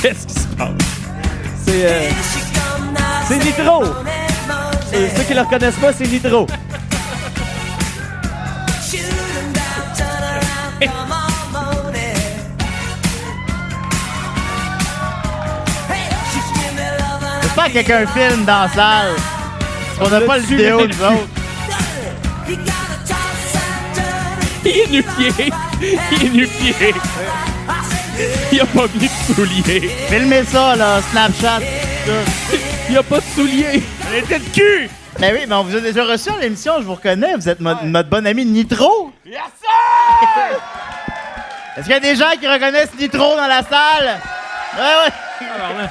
[0.00, 0.70] Qu'est-ce qui se passe?
[1.64, 2.10] C'est euh,
[3.26, 3.84] c'est Nitro.
[4.92, 6.46] Et ceux qui le reconnaissent pas, c'est Nitro.
[17.56, 19.12] J'espère que quelqu'un filme dans la salle.
[20.00, 21.28] On n'a pas le vidéo, nous autres.
[24.64, 25.52] Il est nu-pied!
[26.10, 26.94] Il est nu-pied!
[28.50, 29.88] Il a pas mis de souliers!
[30.08, 31.60] Filmez ça, là, Snapchat.
[32.90, 33.82] Il a pas de souliers!
[34.10, 34.90] On était de cul!
[35.20, 37.36] Mais oui, mais on vous a déjà reçu à l'émission, je vous reconnais.
[37.36, 39.12] Vous êtes mo- notre bon ami Nitro.
[39.24, 40.58] Yes, sir!
[41.76, 44.18] Est-ce qu'il y a des gens qui reconnaissent Nitro dans la salle?
[44.76, 45.86] Ouais, ouais.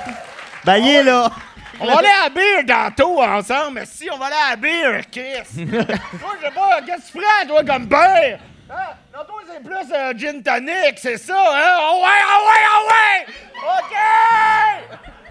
[0.65, 1.29] Ben, il est là.
[1.79, 4.55] On va aller à la bière tantôt ensemble, mais si on va aller à la
[4.55, 5.65] bière, Chris.
[5.65, 5.85] Toi,
[6.39, 8.39] je sais pas, qu'est-ce que tu prends, toi, comme bière?
[8.69, 8.75] Hein?
[9.13, 11.77] Non, toi, c'est plus euh, gin tonic, c'est ça, hein?
[11.81, 13.25] Oh ouais, oh ouais, oh ouais!
[13.79, 13.95] OK!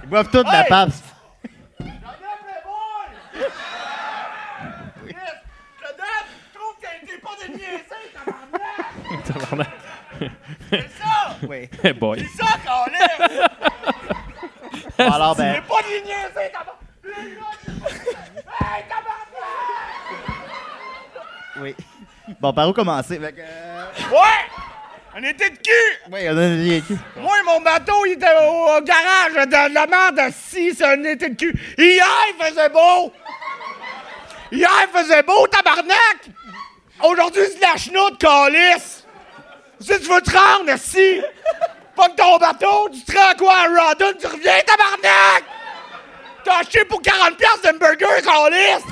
[0.04, 0.68] Ils boivent toute la Hey!
[0.68, 1.04] Pabst.
[1.78, 1.88] Chris,
[5.08, 8.04] je te donne, je trouve que t'es pas de niaiser,
[9.32, 9.68] tabarnak!
[10.70, 11.36] C'est ça!
[11.48, 11.68] Oui.
[11.82, 12.18] Hey boy.
[12.20, 13.30] C'est ça qu'on laisse!
[15.10, 15.54] Alors, ben.
[15.54, 16.52] T'es pas de niaiser!
[18.60, 19.22] Hey, tabarnak!
[21.60, 21.74] Oui.
[22.40, 23.18] Bon, par où commencer?
[23.18, 24.48] Fait que, euh, Ouais!
[25.14, 26.10] On était de cul!
[26.10, 26.96] Oui, on a vieille cul.
[27.16, 31.28] Moi, mon bateau, il était au, au garage de la merde si c'est un été
[31.28, 31.54] de cul.
[31.76, 33.12] Hier, il faisait beau!
[34.50, 36.30] Hier, il faisait beau, tabarnak!
[37.02, 39.06] Aujourd'hui, c'est de la chenoute, calice!
[39.80, 41.20] Si tu veux te rendre, si!
[41.96, 45.44] Pas que ton bateau, tu te rends quoi à Rodden, tu reviens, tabarnak!
[46.44, 48.82] T'as acheté pour 40$ piastres d'un burger, calice!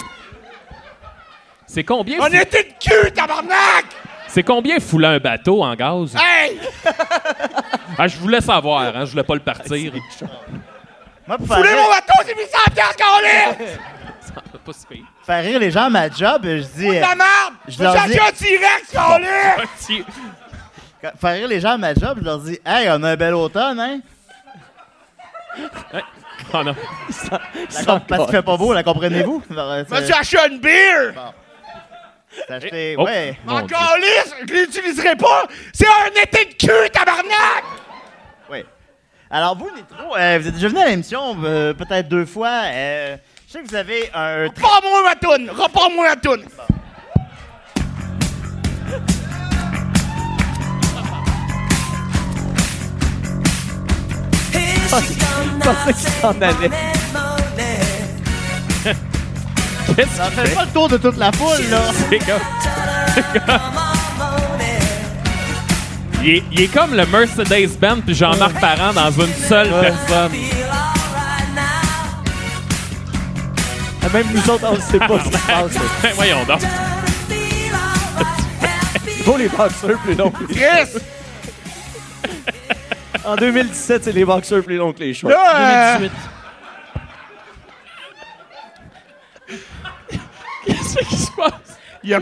[1.66, 2.18] C'est combien?
[2.20, 3.86] On fou- était de cul, tabarnak!
[4.28, 6.14] C'est combien fouler un bateau en gaz?
[6.16, 6.60] Hey!
[7.98, 9.92] Ah, je voulais savoir, hein, je voulais pas le partir.
[11.26, 13.78] Moi, pour rire, mon bateau, c'est 800$, piastres, calice!
[14.64, 15.04] pas si pire.
[15.24, 16.86] faire rire les gens à ma job, je dis.
[16.86, 17.54] De la merde!
[17.66, 18.12] Je leur dis.
[18.12, 18.92] J'ai un T-Rex,
[21.02, 23.16] Quand- Faire rire les gens à ma job, je leur dis Hey, on a un
[23.16, 24.00] bel automne, hein?
[26.52, 26.74] Oh non.
[27.30, 29.42] La comp- parce qu'il fait pas beau, la comprenez-vous?
[29.50, 31.32] Alors, c'est- suis acheté une bière!
[32.46, 33.04] c'est acheté- Oh.
[33.04, 33.38] Ouais.
[33.44, 33.76] Mon En Dieu.
[33.76, 35.46] calice, je l'utiliserai pas!
[35.72, 37.64] C'est un été de cul, tabarnak!
[38.50, 38.64] Oui.
[39.30, 42.62] Alors, vous, Nitro, euh, vous êtes déjà venu à l'émission euh, peut-être deux fois.
[42.66, 44.46] euh, je sais que vous avez un.
[44.46, 45.50] Repars-moi ma toune!
[45.50, 46.44] Repars-moi ma toune!
[54.98, 56.70] Je pensais qu'il s'en allait?
[59.96, 60.54] Qu'est-ce Ça qu'il fait fait?
[60.54, 61.80] pas le tour de toute la foule, là.
[62.08, 62.40] C'est comme...
[63.14, 63.60] c'est comme-
[66.22, 70.32] Il est, il est comme le Mercedes-Benz puis Jean-Marc Parent dans une seule personne.
[74.02, 75.74] Ah, Même nous autres, on ne sait pas ce qui se passe.
[75.74, 75.80] là.
[76.02, 76.60] Ben, Voyons donc.
[79.24, 80.32] Pour les boxeurs plus longs.
[80.50, 81.00] Chris!
[83.24, 85.30] En 2017, c'est les boxeurs plus longs que les shorts.
[85.30, 86.12] Là, euh, 2018.
[90.66, 91.52] Qu'est-ce qui se passe?
[92.02, 92.20] il y a,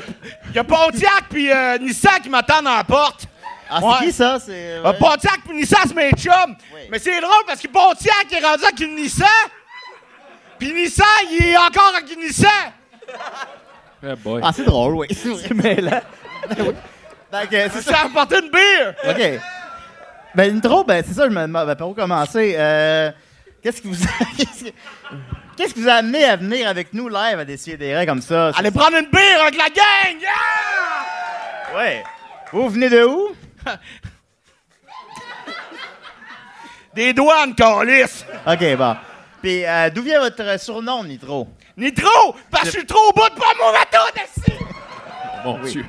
[0.51, 3.27] il y a Pontiac puis euh, Nissan qui m'attendent à la porte.
[3.71, 4.07] Ah, c'est Ouais.
[4.07, 4.39] qui ça?
[4.45, 4.53] C'est.
[4.79, 4.99] Euh, ouais.
[4.99, 6.57] Pontiac puis Nissan, c'est mes chums.
[6.75, 6.81] Oui.
[6.91, 9.27] Mais c'est drôle parce que Pontiac est rendu avec une Nissan.
[10.59, 12.51] Puis Nissan, il est encore avec une Nissan.
[14.03, 14.41] Eh boy.
[14.45, 15.07] Ah, c'est drôle, oui.
[15.11, 15.49] C'est vrai.
[15.55, 16.03] Mais là,
[16.57, 17.93] Donc, euh, c'est ça.
[17.93, 18.95] t'ai apporté une bière.
[19.09, 19.41] OK.
[20.39, 22.55] Ben, Nitro, ben, c'est ça, je me demande, ben, par où commencer?
[22.57, 23.11] Euh,
[23.61, 24.07] qu'est-ce qui vous a...
[25.57, 28.23] qu'est-ce qui- vous a amené à venir avec nous live à décider des règles comme
[28.23, 28.53] ça?
[28.57, 30.21] Allez prendre une bière avec la gang!
[30.21, 31.77] Yeah!
[31.77, 32.05] Ouais.
[32.53, 33.31] Vous venez de où?
[36.95, 38.25] Des douanes, calice!
[38.47, 38.97] OK, bon.
[39.43, 41.49] Puis, euh, d'où vient votre euh, surnom, Nitro?
[41.77, 42.37] Nitro!
[42.49, 44.57] Parce que je suis trop au bout de pas mon bateau dessus!
[45.45, 45.85] Mon Dieu.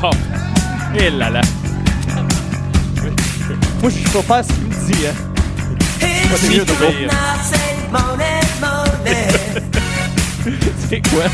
[0.00, 0.12] Bon.
[0.98, 1.42] Et là là.
[3.80, 5.14] Moi, je peux faire ce qu'il me dit, hein.
[6.28, 7.10] Moi, c'est mieux de rire.
[10.88, 11.24] C'est quoi?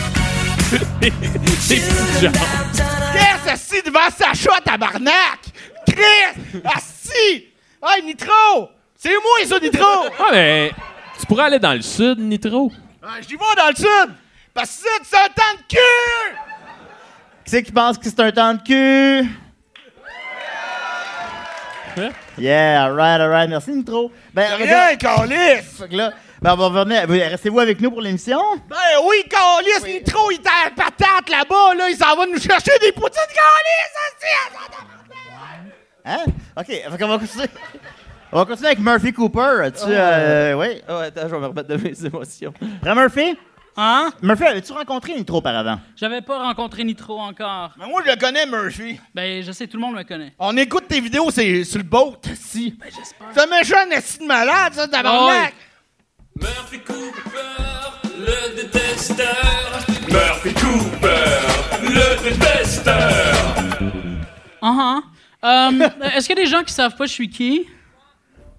[1.01, 1.85] Des petites
[2.21, 2.33] jambes.
[3.13, 5.39] Qu'est-ce que c'est devant Sacha, tabarnak?
[5.87, 6.61] Chris!
[6.65, 7.49] Asti!
[7.83, 8.71] Hey, Nitro!
[8.97, 9.87] C'est moi, ça, Nitro!
[10.19, 10.73] Ah, mais
[11.21, 12.73] tu pourrais aller dans le sud, Nitro.
[13.03, 14.15] Ah, J'y vais dans le sud!
[14.53, 15.79] Parce que c'est un temps de cul!
[17.45, 19.29] Qui c'est qui pense que c'est un temps de cul?
[21.97, 22.11] Hein?
[22.39, 23.49] Yeah, alright, alright.
[23.49, 24.11] Merci, Nitro.
[24.33, 25.79] Ben, Rien, calice!
[25.79, 27.07] Fait que là, ben, on va revenir.
[27.07, 28.41] vous- Restez-vous avec nous pour l'émission?
[28.69, 29.85] Ben oui, calice!
[29.85, 31.89] Nitro, il est à la patate là-bas, là!
[31.91, 33.95] Il s'en va nous chercher des poutines, calice!
[36.07, 36.25] Hein?
[36.57, 37.47] OK, fait qu'on va continuer.
[38.33, 39.69] On va continuer avec Murphy Cooper.
[39.75, 40.83] Tu, euh, oui.
[40.89, 42.53] Oh, attends, je vais me remettre de mes émotions.
[42.83, 43.39] Prends Murphy?
[43.77, 44.13] Hein?
[44.23, 45.81] Murphy, avais-tu rencontré Nitro auparavant?
[45.97, 47.73] J'avais pas rencontré Nitro encore.
[47.77, 49.01] Mais moi, je le connais, Murphy.
[49.15, 50.33] Ben, je sais, tout le monde me connaît.
[50.39, 52.71] On écoute tes vidéos, c'est sur le boat, si.
[52.71, 53.27] Ben, j'espère.
[53.33, 55.55] C'est un méchant esti de malade, ça, tabarnak!
[56.41, 57.41] Murphy Cooper,
[58.19, 59.27] le détesteur.
[60.09, 61.09] Murphy Cooper,
[61.83, 63.35] le détesteur.
[64.63, 65.03] Uh-huh.
[65.43, 65.83] Um,
[66.15, 67.67] Est-ce qu'il y a des gens qui savent pas je suis qui?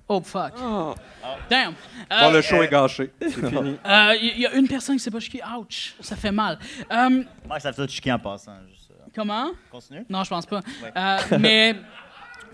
[0.07, 0.53] Oh, fuck.
[1.49, 1.71] Damn.
[1.73, 3.11] Bon, Euh, le show est gâché.
[3.21, 3.77] C'est fini.
[3.85, 5.39] euh, Il y a une personne qui sait pas qui.
[5.57, 6.57] Ouch, ça fait mal.
[6.89, 8.53] Um, Ouais, ça fait chiquer en passant.
[8.69, 9.51] Juste, euh, comment?
[9.71, 10.05] Continue.
[10.09, 10.61] Non, je pense pas.
[10.95, 11.75] Euh, mais,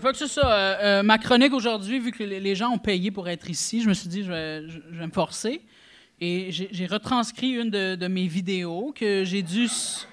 [0.00, 0.46] faut que c'est ça.
[0.52, 3.88] euh, euh, ma chronique aujourd'hui, vu que les gens ont payé pour être ici, je
[3.88, 5.62] me suis dit, je vais, je- je vais me forcer.
[6.20, 10.06] Et j'ai retranscrit une de, de mes vidéos que j'ai dû, s-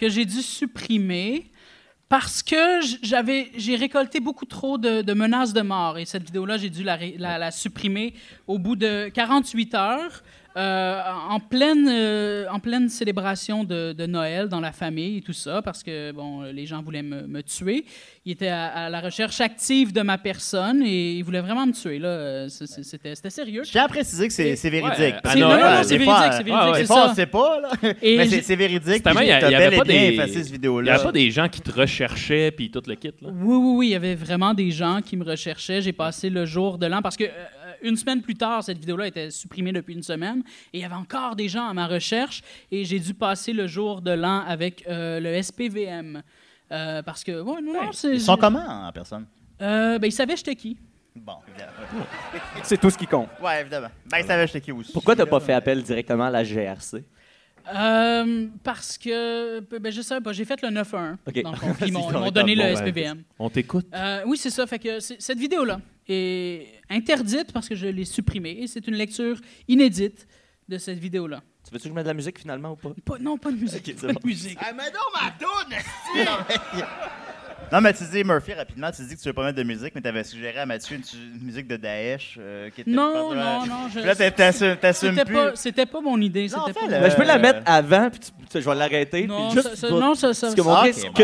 [0.00, 1.51] que j'ai dû supprimer
[2.12, 2.80] parce que
[3.54, 5.96] j'ai récolté beaucoup trop de, menaces de mort.
[5.96, 8.12] Et cette vidéo-là, j'ai dû la supprimer
[8.46, 10.22] au bout de 48 heures.
[10.56, 15.32] Euh, en, pleine, euh, en pleine célébration de, de Noël dans la famille et tout
[15.32, 17.84] ça, parce que bon, les gens voulaient me, me tuer.
[18.24, 21.72] Ils étaient à, à la recherche active de ma personne et ils voulaient vraiment me
[21.72, 21.98] tuer.
[21.98, 22.48] Là.
[22.48, 23.62] C'est- c'est- C'était, c'était sérieux.
[23.64, 24.98] Je tiens à préciser que c'est c'est véridique.
[24.98, 27.70] Ouais, euh, non, non, c'est véridique, c'est véridique, c'est on ne sait pas, là.
[28.02, 29.02] Et mais c'est c'est véridique.
[29.04, 31.48] Il y a- t'as il y avait pas des- Il n'y avait pas des gens
[31.48, 33.28] qui te recherchaient puis tout le kit, là.
[33.32, 35.80] Oui, oui, oui, il y avait vraiment des gens qui me recherchaient.
[35.80, 37.28] J'ai passé le jour de l'an parce que euh,
[37.82, 40.42] une semaine plus tard, cette vidéo-là était supprimée depuis une semaine
[40.72, 43.66] et il y avait encore des gens à ma recherche et j'ai dû passer le
[43.66, 46.22] jour de l'an avec euh, le SPVM.
[46.70, 48.14] Euh, parce que, ouais, non, c'est.
[48.14, 49.26] Ils sont comment en personne?
[49.60, 50.78] Euh, ben, ils savaient j'étais qui.
[51.14, 52.06] Bon, évidemment.
[52.62, 53.28] C'est tout ce qui compte.
[53.42, 53.90] Ouais, évidemment.
[54.10, 54.92] Ben, ça va, j'étais qui aussi.
[54.92, 57.04] Pourquoi t'as pas fait appel directement à la GRC?
[57.74, 61.16] Euh, parce que, ben, je sais pas, j'ai fait le 9-1.
[61.26, 61.42] Ok.
[61.42, 63.22] Dans le fond, puis ils m'ont Ils donné le bon, ben, SPVM.
[63.38, 63.86] On t'écoute.
[63.94, 64.66] Euh, oui, c'est ça.
[64.66, 69.40] Fait que cette vidéo-là est interdite parce que je l'ai supprimée et c'est une lecture
[69.68, 70.26] inédite
[70.68, 71.42] de cette vidéo-là.
[71.64, 72.90] Tu veux-tu que je mette de la musique finalement ou pas?
[73.04, 73.88] Pas- non, pas de musique.
[73.88, 74.20] Ok, c'est pas bon.
[74.20, 74.58] de musique.
[74.60, 75.32] Hey, mais non, ma!
[77.72, 79.94] Non, mais tu dis, Murphy, rapidement, tu dis que tu veux pas mettre de musique,
[79.94, 82.90] mais tu avais suggéré à Mathieu une, une musique de Daesh euh, qui était.
[82.90, 83.88] Non, pas- non, non.
[83.92, 85.34] je- Là, t'a- t'assumes plus.
[85.34, 86.48] pas, c'était pas mon idée.
[86.52, 89.26] Non, C'était pas Ben, je peux la Euh, mettre avant, puis tu- je vais l'arrêter.
[89.26, 90.62] Non, puis juste, ça- ça- non, ça- ça- que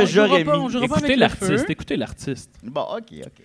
[0.07, 0.85] j'aurais on mis.
[0.85, 2.51] Écoutez le l'artiste, écoutez l'artiste.
[2.63, 3.45] Bon, OK, OK.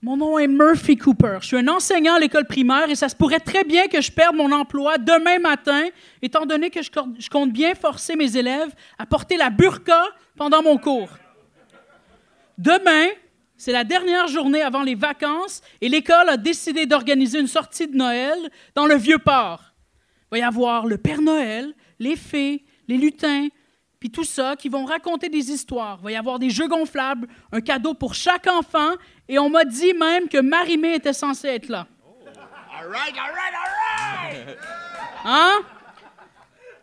[0.00, 1.38] Mon nom est Murphy Cooper.
[1.40, 4.10] Je suis un enseignant à l'école primaire et ça se pourrait très bien que je
[4.12, 5.82] perde mon emploi demain matin,
[6.22, 10.04] étant donné que je compte bien forcer mes élèves à porter la burqa
[10.36, 11.08] pendant mon cours.
[12.58, 13.08] Demain,
[13.56, 17.96] c'est la dernière journée avant les vacances et l'école a décidé d'organiser une sortie de
[17.96, 18.38] Noël
[18.74, 19.62] dans le Vieux-Port.
[20.26, 23.48] Il va y avoir le Père Noël, les fées, les lutins,
[24.00, 25.98] puis tout ça qui vont raconter des histoires.
[26.02, 28.94] Il va y avoir des jeux gonflables, un cadeau pour chaque enfant,
[29.28, 31.86] et on m'a dit même que Marimé était censée être là.
[32.76, 34.58] All right, all right, all right!
[35.24, 35.60] Hein?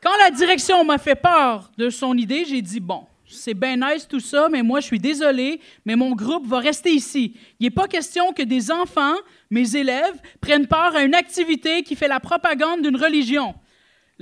[0.01, 4.07] Quand la direction m'a fait part de son idée, j'ai dit bon, c'est bien nice
[4.07, 7.35] tout ça, mais moi je suis désolé, mais mon groupe va rester ici.
[7.59, 9.15] Il n'est pas question que des enfants,
[9.49, 13.55] mes élèves, prennent part à une activité qui fait la propagande d'une religion.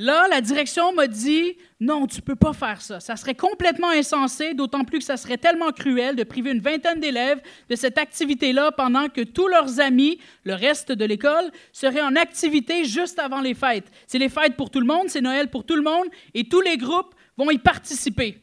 [0.01, 3.01] Là, la direction m'a dit non, tu peux pas faire ça.
[3.01, 7.01] Ça serait complètement insensé, d'autant plus que ça serait tellement cruel de priver une vingtaine
[7.01, 12.15] d'élèves de cette activité-là pendant que tous leurs amis, le reste de l'école, seraient en
[12.15, 13.91] activité juste avant les fêtes.
[14.07, 16.61] C'est les fêtes pour tout le monde, c'est Noël pour tout le monde, et tous
[16.61, 18.37] les groupes vont y participer.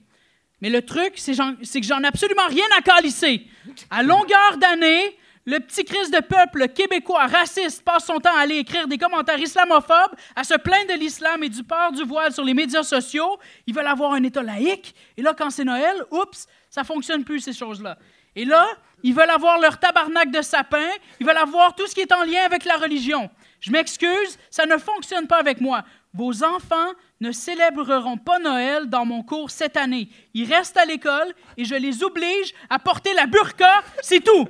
[0.61, 3.47] Mais le truc, c'est que j'en ai absolument rien à calisser.
[3.91, 8.57] À longueur d'année, le petit Christ de peuple québécois raciste passe son temps à aller
[8.57, 12.43] écrire des commentaires islamophobes, à se plaindre de l'islam et du port du voile sur
[12.43, 13.39] les médias sociaux.
[13.67, 14.95] Ils veulent avoir un État laïque.
[15.17, 17.97] Et là, quand c'est Noël, oups, ça fonctionne plus, ces choses-là.
[18.35, 18.67] Et là,
[19.05, 20.89] ils veulent avoir leur tabarnak de sapin.
[21.21, 23.31] Ils veulent avoir tout ce qui est en lien avec la religion.
[23.61, 25.85] Je m'excuse, ça ne fonctionne pas avec moi.
[26.13, 30.09] Vos enfants ne célébreront pas Noël dans mon cours cette année.
[30.35, 34.49] Ils restent à l'école et je les oblige à porter la burqa, c'est tout.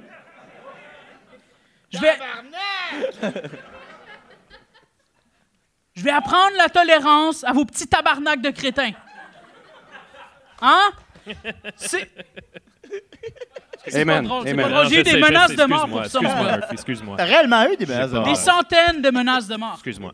[1.92, 2.18] Je vais...
[5.94, 8.92] Je vais apprendre la tolérance à vos petits tabarnaks de crétins.
[10.60, 10.90] Hein?
[11.76, 12.10] C'est...
[13.88, 14.88] C'est pas drôle, c'est pas drôle.
[14.88, 16.18] J'ai eu des menaces de mort pour ça,
[16.70, 17.16] Excuse-moi.
[17.16, 18.26] T'as réellement eu des menaces de mort?
[18.26, 19.74] Des centaines de menaces de mort.
[19.74, 20.12] Excuse-moi.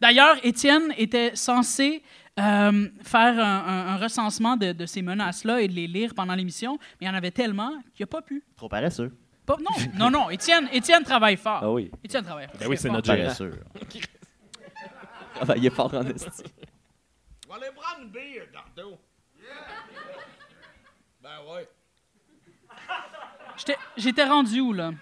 [0.00, 2.02] D'ailleurs, Étienne était censé
[2.38, 6.34] euh, faire un, un- un recensement de, de ces menaces-là et de les lire pendant
[6.34, 8.42] l'émission, mais il y en avait tellement qu'il n'a pas pu.
[8.56, 9.12] Trop paresseux.
[9.44, 10.30] Pas- non, non, non.
[10.30, 11.60] Étienne, Étienne travaille fort.
[11.62, 11.90] Ah oui.
[12.04, 12.96] Étienne travaille Ben oui, c'est fort.
[12.96, 13.08] notre.
[13.14, 13.60] Paresseux.
[15.40, 16.42] Ah ben, il est fort en esti.
[17.46, 18.98] On va aller prendre une bière, tantôt.
[21.22, 21.68] Ben ouais.
[23.56, 24.92] J'étais- J'étais rendu où, là?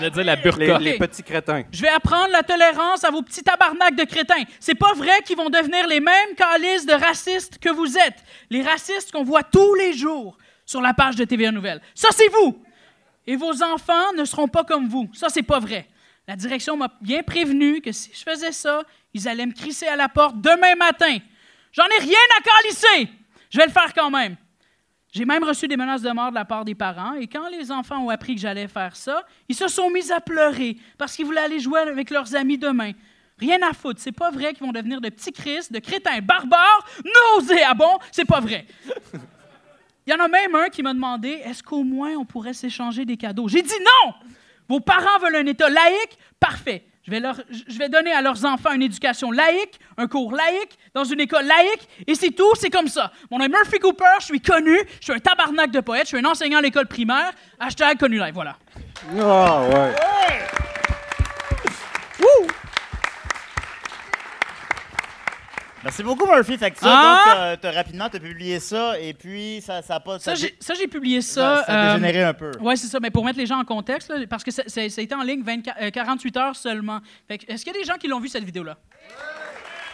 [0.00, 0.78] De dire la burqa.
[0.78, 1.64] Les, les petits crétins.
[1.72, 4.44] Je vais apprendre la tolérance à vos petits tabarnaks de crétins.
[4.60, 8.22] C'est pas vrai qu'ils vont devenir les mêmes calices de racistes que vous êtes.
[8.50, 11.80] Les racistes qu'on voit tous les jours sur la page de TVA Nouvelles.
[11.94, 12.62] Ça, c'est vous!
[13.26, 15.08] Et vos enfants ne seront pas comme vous.
[15.14, 15.86] Ça, c'est pas vrai.
[16.26, 18.82] La direction m'a bien prévenu que si je faisais ça,
[19.14, 21.16] ils allaient me crisser à la porte demain matin.
[21.72, 23.10] J'en ai rien à calisser!
[23.50, 24.36] Je vais le faire quand même.
[25.10, 27.72] J'ai même reçu des menaces de mort de la part des parents, et quand les
[27.72, 31.24] enfants ont appris que j'allais faire ça, ils se sont mis à pleurer parce qu'ils
[31.24, 32.92] voulaient aller jouer avec leurs amis demain.
[33.38, 36.86] Rien à foutre, c'est pas vrai qu'ils vont devenir de petits Christ, de crétins barbares,
[37.36, 38.66] nauséabonds, c'est pas vrai.
[40.06, 43.04] Il y en a même un qui m'a demandé est-ce qu'au moins on pourrait s'échanger
[43.04, 43.46] des cadeaux?
[43.46, 43.68] J'ai dit
[44.06, 44.14] non
[44.66, 46.84] Vos parents veulent un État laïque Parfait.
[47.08, 50.78] Je vais, leur, je vais donner à leurs enfants une éducation laïque, un cours laïque,
[50.92, 53.10] dans une école laïque, et c'est tout, c'est comme ça.
[53.30, 56.08] Mon nom est Murphy Cooper, je suis connu, je suis un tabarnak de poète, je
[56.08, 57.32] suis un enseignant à l'école primaire.
[57.58, 58.58] Hashtag connu live, voilà.
[59.18, 59.94] Ah ouais.
[65.84, 66.58] Merci beaucoup, Murphy.
[66.58, 67.24] Fait que ça, Ah!
[67.26, 70.18] donc, euh, t'as rapidement, t'as publié ça, et puis ça ça a pas...
[70.18, 71.58] Ça, ça- j'ai ça, j'ai publié ça.
[71.58, 72.50] Ça- ça a dégénéré un peu.
[72.60, 72.98] Oui, c'est ça.
[73.00, 75.14] Mais pour mettre les gens en contexte, là, parce que ça, ça- ça a été
[75.14, 77.00] en ligne 24 euh, 48 heures seulement.
[77.28, 78.76] Fait que, Est-ce qu'il y a des gens qui l'ont vu, cette vidéo-là?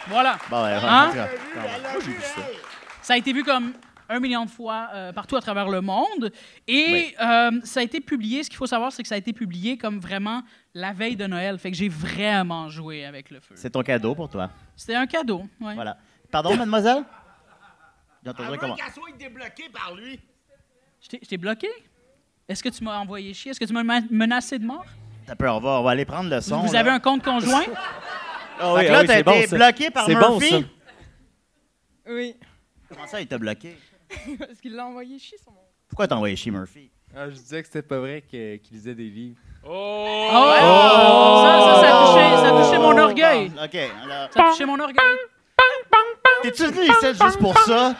[0.07, 0.37] Voilà.
[0.49, 1.11] Bon, ouais, Hein?
[1.15, 2.41] moi, vu ça.
[3.01, 3.73] Ça a été vu comme
[4.09, 6.31] un million de fois euh, partout à travers le monde.
[6.67, 8.43] Et euh, ça a été publié.
[8.43, 10.43] Ce qu'il faut savoir, c'est que ça a été publié comme vraiment
[10.73, 11.57] la veille de Noël.
[11.59, 13.55] Fait que j'ai vraiment joué avec le feu.
[13.57, 14.49] C'est ton cadeau pour toi.
[14.75, 15.43] C'était un cadeau.
[15.61, 15.75] ouais.
[15.75, 15.97] Voilà.
[16.31, 17.03] Pardon, mademoiselle?
[18.25, 18.75] Avant comment...
[18.75, 20.19] qu'elle soit débloquée par lui.
[20.99, 21.67] Je t'ai- bloqué?
[22.47, 23.51] Est-ce que tu m'as envoyé chier?
[23.51, 24.85] Est-ce que tu m'as ma- menacé de mort?
[25.27, 26.61] T'as peur, on va, on va aller prendre le son.
[26.61, 26.79] Vous là.
[26.79, 27.61] avez un compte conjoint?
[28.57, 30.49] Fait oui, que ah là, oui, t'as été bon, bloqué par C'est bon, Murphy?
[30.49, 30.57] ça.
[32.07, 32.35] Oui.
[32.87, 33.77] Comment ça, il t'a bloqué?
[34.39, 35.51] Parce qu'il l'a envoyé chier son
[35.87, 36.89] Pourquoi t'as envoyé chez Murphy?
[37.15, 39.37] Ah, je disais que c'était pas vrai qu'il lisait des livres.
[39.63, 40.29] Oh!
[40.29, 41.41] Oh!
[41.43, 43.49] Ça, ça, ça a touché, ça a touché mon orgueil.
[43.49, 44.33] Bon, OK, alors...
[44.33, 45.15] Ça a touché mon orgueil.
[46.41, 47.95] T'es-tu venu ici juste pour ça?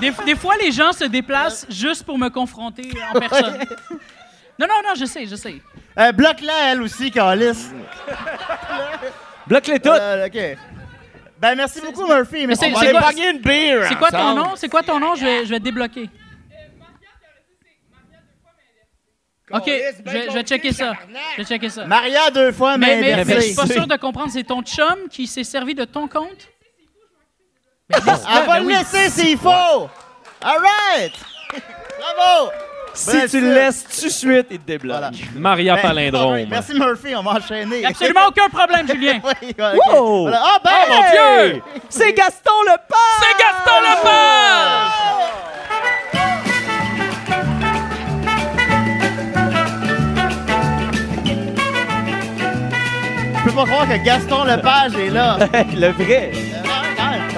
[0.00, 3.58] Des, des fois, les gens se déplacent juste pour me confronter en personne.
[4.58, 5.54] Non, non, non, je sais, je sais.
[5.98, 7.70] Euh, Bloque-la, elle aussi, Calis.
[9.46, 9.92] Bloque-les toutes!
[9.92, 10.58] Euh, OK.
[11.40, 12.46] Ben, merci beaucoup, Murphy.
[12.46, 14.40] Mais c'est on va c'est aller quoi, pogner une bière c'est quoi ton ensemble.
[14.40, 14.56] nom?
[14.56, 15.14] C'est quoi ton nom?
[15.14, 16.10] Je vais, je vais te débloquer.
[19.50, 20.92] OK, je vais, je vais checker ça.
[21.32, 21.86] Je vais checker ça.
[21.86, 24.30] Maria deux fois, Mais, mais, mais, mais je suis pas sûr de comprendre.
[24.30, 26.48] C'est ton chum qui s'est servi de ton compte?
[27.88, 28.16] Elle va
[28.46, 28.74] Ben le oui.
[28.74, 29.48] laisser s'il faut.
[29.48, 31.12] All right.
[31.98, 32.50] Bravo.
[32.94, 34.96] Si Ben, tu le laisses tout de suite, il te débloque.
[34.98, 35.10] Voilà.
[35.36, 36.22] Maria Ben, Palindrome.
[36.32, 36.48] alright.
[36.50, 37.14] Merci, Murphy.
[37.14, 37.84] On va enchaîner.
[37.84, 39.20] Absolument aucun problème, Julien.
[39.24, 39.54] Oui.
[39.58, 40.22] Wow!
[40.22, 40.42] Voilà.
[40.42, 40.70] Ah, ben!
[40.88, 41.00] Oh mon
[41.50, 41.62] Dieu!
[41.88, 43.20] C'est Gaston Lepage!
[43.20, 45.18] C'est Gaston Lepage!
[53.36, 55.38] Je peux pas croire que Gaston Lepage est là.
[55.76, 56.32] le vrai.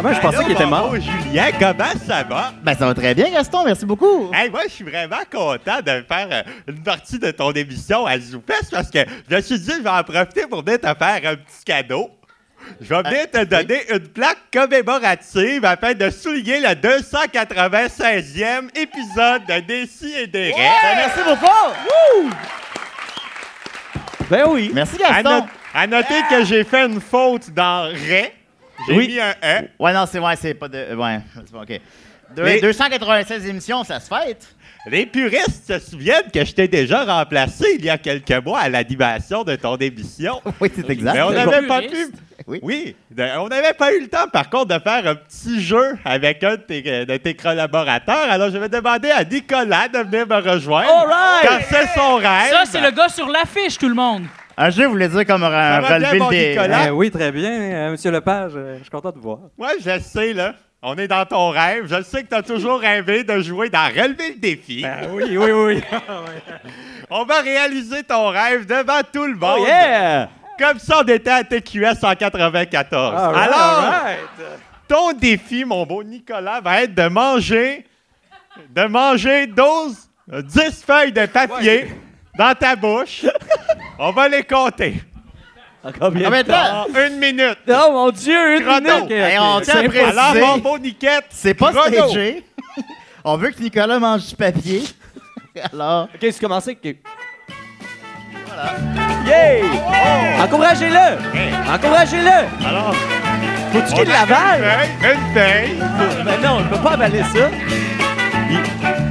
[0.01, 0.95] Comment je pensais qu'il était mort?
[0.95, 2.53] Julien, comment ça va?
[2.63, 3.65] Ben, ça va très bien, Gaston.
[3.67, 4.31] Merci beaucoup.
[4.33, 8.19] Hey, moi, je suis vraiment content de faire euh, une partie de ton émission à
[8.19, 11.21] Zoufest parce que je me suis dit, je vais en profiter pour venir te faire
[11.25, 12.11] un petit cadeau.
[12.81, 19.61] Je vais venir te donner une plaque commémorative afin de souligner le 296e épisode de
[19.67, 22.31] Décis et des Ben, merci beaucoup.
[24.31, 24.71] Ben oui.
[24.73, 25.47] Merci, À, Gaston.
[25.75, 28.33] à noter que j'ai fait une faute dans Ray.
[28.89, 29.09] J'ai Oui.
[29.09, 29.69] mis un E.
[29.79, 30.95] Ouais, non, c'est ouais, c'est pas de.
[30.95, 31.81] Ouais, c'est pas OK.
[32.37, 34.47] Deux- Les- 296 émissions, ça se fête.
[34.87, 38.69] Les puristes se souviennent que je t'ai déjà remplacé il y a quelques mois à
[38.69, 40.41] l'animation de ton émission.
[40.61, 41.13] Oui, c'est exact.
[41.15, 42.09] Mais on n'avait pas pu.
[42.47, 42.95] Oui.
[43.11, 46.43] de- on n'avait pas eu le temps, par contre, de faire un petit jeu avec
[46.45, 48.31] un de tes, de tes collaborateurs.
[48.31, 50.89] Alors, je vais demander à Nicolas de venir me rejoindre.
[50.89, 51.43] All right!
[51.43, 52.51] Car c'est son rêve.
[52.51, 54.23] Ça, c'est le gars sur l'affiche, tout le monde.
[54.63, 56.51] Un jeu, vous voulez dire comme un va bien, le dé.
[56.51, 56.87] Nicolas?
[56.89, 58.53] Eh oui, très bien, euh, Monsieur Lepage.
[58.57, 59.39] euh, je suis content de vous voir.
[59.57, 60.55] Moi, je sais, là.
[60.83, 61.87] On est dans ton rêve.
[61.89, 64.83] Je sais que tu as toujours rêvé de jouer dans Relever le défi.
[64.83, 65.83] Ben oui, oui, oui.
[67.11, 69.61] On va réaliser ton rêve devant tout le monde.
[69.61, 70.29] Oh yeah!
[70.59, 73.15] Comme ça, on était à TQS en 94.
[73.19, 74.19] All right, Alors, all right.
[74.87, 77.87] ton défi, mon beau Nicolas, va être de manger,
[78.69, 79.97] de manger 12,
[80.35, 81.87] euh, 10 feuilles de papier
[82.41, 83.27] dans ta bouche.
[83.99, 84.95] On va les compter.
[85.85, 86.87] En combien de temps?
[87.07, 87.59] une minute.
[87.69, 88.81] Oh mon Dieu, une Chrono.
[88.81, 89.03] minute!
[89.05, 92.09] Ok, Hey, on tient à C'est préciser, Alors, mon beau Niquette, c'est pas chrono.
[92.09, 92.45] stagé.
[93.25, 94.83] On veut que Nicolas mange du papier.
[95.73, 96.73] Alors, Ok, c'est commencé.
[96.83, 96.97] ok.
[99.27, 100.45] Yeah!
[100.45, 101.73] Encouragez-le!
[101.75, 102.67] Encouragez-le!
[102.67, 102.95] Alors,
[103.73, 104.89] Faut-tu qu'il l'avale?
[105.03, 105.79] Une feuille.
[106.25, 107.49] Ben non, on peut pas avaler ça.
[108.51, 109.10] Il-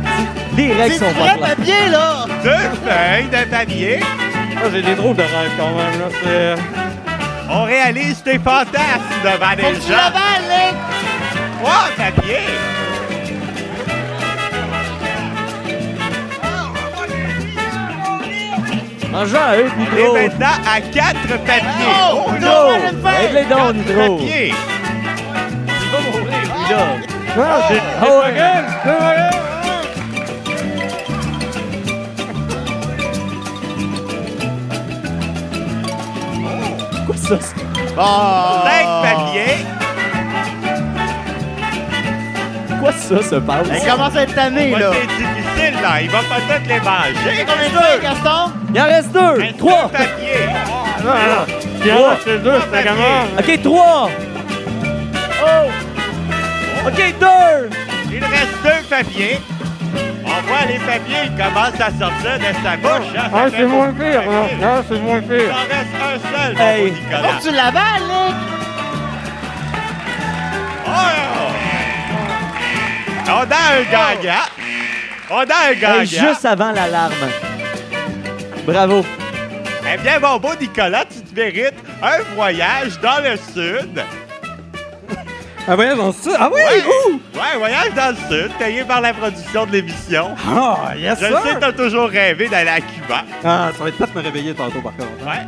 [0.67, 1.39] Les règles sont pas claires.
[1.39, 2.25] papier, là!
[2.43, 2.49] deux
[2.85, 3.99] feuilles de papier.
[4.01, 5.99] Ah, J'ai des drôles de rêves quand même.
[5.99, 6.09] Là.
[6.23, 6.55] C'est...
[7.51, 8.75] On réalise tes fantasmes
[9.23, 9.97] devant Faut les que tu gens.
[9.97, 10.75] l'avales, Nick!
[11.61, 12.45] Trois papiers.
[19.11, 20.15] Mange-en un, On Nitro!
[20.17, 21.93] est maintenant à quatre papiers.
[22.13, 22.75] Oh, Oh, non!
[22.91, 23.25] une feuille!
[23.25, 24.17] Aide-les donc, Quatre Nitro!
[24.17, 24.53] papiers.
[25.81, 26.85] Il va mourir, lui, là!
[27.37, 27.81] Ah, j'ai- ouais.
[28.03, 28.09] Quoi
[28.85, 29.29] ça?
[29.31, 29.38] c'est-
[37.29, 38.61] Bon!
[38.65, 39.65] Cinq papiers.
[42.79, 43.67] Quoi ça, ce passe?
[43.71, 44.91] Elle commence à être tannée, là.
[44.93, 46.01] C'est difficile, là.
[46.01, 47.45] Il va peut-être les manger.
[47.45, 48.51] Combien de Gaston?
[48.73, 49.41] Il en reste deux!
[49.41, 49.83] Reste Trois!
[49.83, 50.49] deux papiers.
[51.03, 51.45] Non, non.
[51.83, 52.17] Tiens, Trois.
[52.23, 53.23] c'est deux, c'est comment?
[53.37, 54.09] Ok, trois!
[55.43, 56.87] Oh!
[56.87, 57.69] Ok, deux!
[58.11, 59.39] Il reste deux papiers.
[60.67, 63.09] Les papiers, ils commencent à sortir de sa bouche.
[63.17, 63.29] hein.
[63.33, 64.57] Ah, c'est moins pire, papiers.
[64.63, 65.55] Ah, c'est moins Il pire.
[65.55, 66.91] en reste un seul, mon Hey.
[66.91, 67.29] Nicolas.
[67.39, 68.35] que tu l'avales, Nick!
[70.85, 70.91] Oh!
[73.27, 74.47] On a un gagnant.
[75.31, 75.99] On a un gagnant.
[76.01, 77.13] Hey, juste avant l'alarme.
[78.65, 79.05] Bravo.
[79.91, 84.03] Eh bien, mon beau Nicolas, tu te mérites un voyage dans le sud.
[85.67, 86.31] Ah, voyage dans le sud.
[86.39, 86.83] Ah oui, Ouais.
[87.13, 87.13] ouh!
[87.37, 90.29] Ouais, voyage dans le sud, payé par la production de l'émission.
[90.47, 91.39] Ah, yes, Je sir!
[91.43, 93.21] sais que t'as toujours rêvé d'aller à Cuba.
[93.43, 95.09] Ah, ça va être peut-être me réveiller tantôt, par contre.
[95.23, 95.45] Ouais.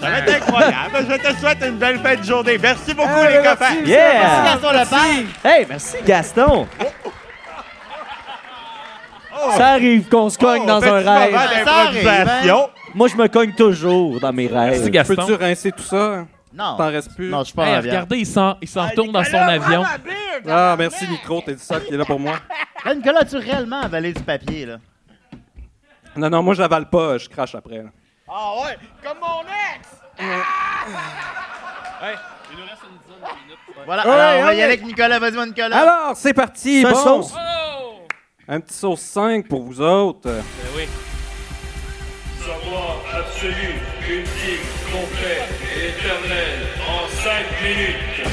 [0.00, 1.06] Ça va être incroyable.
[1.10, 2.58] Je te souhaite une belle fin de journée.
[2.62, 3.48] Merci beaucoup, Ah, les merci.
[3.48, 3.74] copains.
[3.74, 4.44] Merci, Yeah!
[4.44, 5.26] Gaston Lepage!
[5.44, 6.66] Hey, merci Gaston.
[9.36, 9.50] Oh.
[9.56, 11.32] Ça arrive qu'on se cogne Oh, dans un rêve.
[11.32, 12.70] d'improvisation.
[12.94, 14.90] Moi, je me cogne toujours dans mes Merci, rêves.
[14.90, 15.14] Gaston.
[15.16, 16.24] Peux-tu rincer tout ça?
[16.54, 16.76] Non.
[16.76, 17.28] T'en restes plus?
[17.30, 17.90] Non, je suis pas Hey, avion.
[17.90, 19.82] regardez, il s'en, il s'en retourne dans son avion.
[20.48, 22.34] Ah, merci, Nico, t'es le seul qui est là pour moi.
[22.86, 24.76] Hey, Nicolas, as-tu réellement avalé du papier, là?
[26.16, 27.78] Non, non, moi, j'avale pas, je crache après.
[27.78, 27.88] là.
[28.28, 29.88] Ah ouais, comme mon ex!
[33.86, 35.18] Voilà, Ouais, alors, on va y aller avec Nicolas.
[35.18, 35.76] Vas-y, mon Nicolas.
[35.78, 36.82] Alors, c'est parti.
[36.84, 37.34] Bon, sauce.
[38.46, 40.30] un petit sauce 5 pour vous autres.
[42.38, 45.42] Savoir absolu, ultime, complet
[45.74, 47.32] et éternel en 5
[47.64, 48.30] minutes.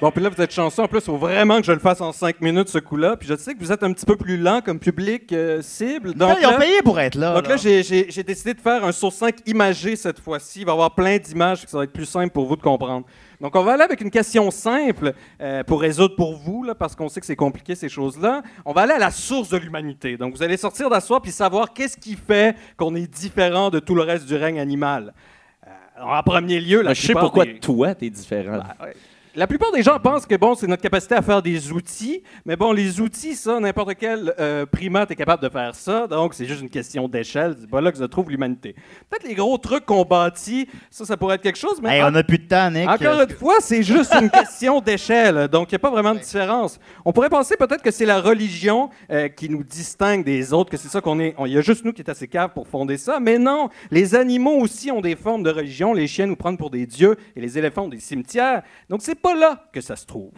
[0.00, 0.82] Bon, puis là, vous êtes chanceux.
[0.82, 3.16] En plus, il faut vraiment que je le fasse en 5 minutes, ce coup-là.
[3.16, 6.12] Puis je sais que vous êtes un petit peu plus lent comme public euh, cible.
[6.14, 7.32] Donc ils ont là- payé pour être là.
[7.34, 7.82] Donc là, j'ai-
[8.24, 10.60] décidé de faire un sauce 5 imagé cette fois-ci.
[10.60, 13.06] Il va y avoir plein d'images, ça va être plus simple pour vous de comprendre.
[13.40, 16.94] Donc, on va aller avec une question simple euh, pour résoudre pour vous, là, parce
[16.96, 18.42] qu'on sait que c'est compliqué ces choses-là.
[18.64, 20.16] On va aller à la source de l'humanité.
[20.16, 23.94] Donc, vous allez sortir d'asseoir puis savoir qu'est-ce qui fait qu'on est différent de tout
[23.94, 25.12] le reste du règne animal.
[25.66, 25.70] Euh,
[26.02, 28.60] en premier lieu, la Ben, je sais pourquoi des- toi, t'es différent.
[29.36, 32.56] La plupart des gens pensent que bon, c'est notre capacité à faire des outils, mais
[32.56, 36.44] bon, les outils, ça, n'importe quel euh, primate est capable de faire ça, donc c'est
[36.46, 37.56] juste une question d'échelle.
[37.60, 38.74] C'est pas là que se trouve l'humanité.
[39.10, 42.12] Peut-être les gros trucs qu'on bâtit, ça, ça pourrait être quelque chose, mais Hey, en-
[42.12, 42.88] on a plus de temps, Nick.
[42.88, 46.20] encore une fois, c'est juste une question d'échelle, donc il n'y a pas vraiment de
[46.20, 46.78] différence.
[47.04, 50.76] On pourrait penser peut-être que c'est la religion euh, qui nous distingue des autres, que
[50.76, 51.34] c'est ça qu'on est.
[51.44, 54.14] Il y a juste nous qui est assez cave pour fonder ça, mais non, les
[54.14, 55.92] animaux aussi ont des formes de religion.
[55.92, 58.62] Les chiens nous prennent pour des dieux et les éléphants ont des cimetières.
[58.88, 60.32] Donc c'est pas là que ça se trouve.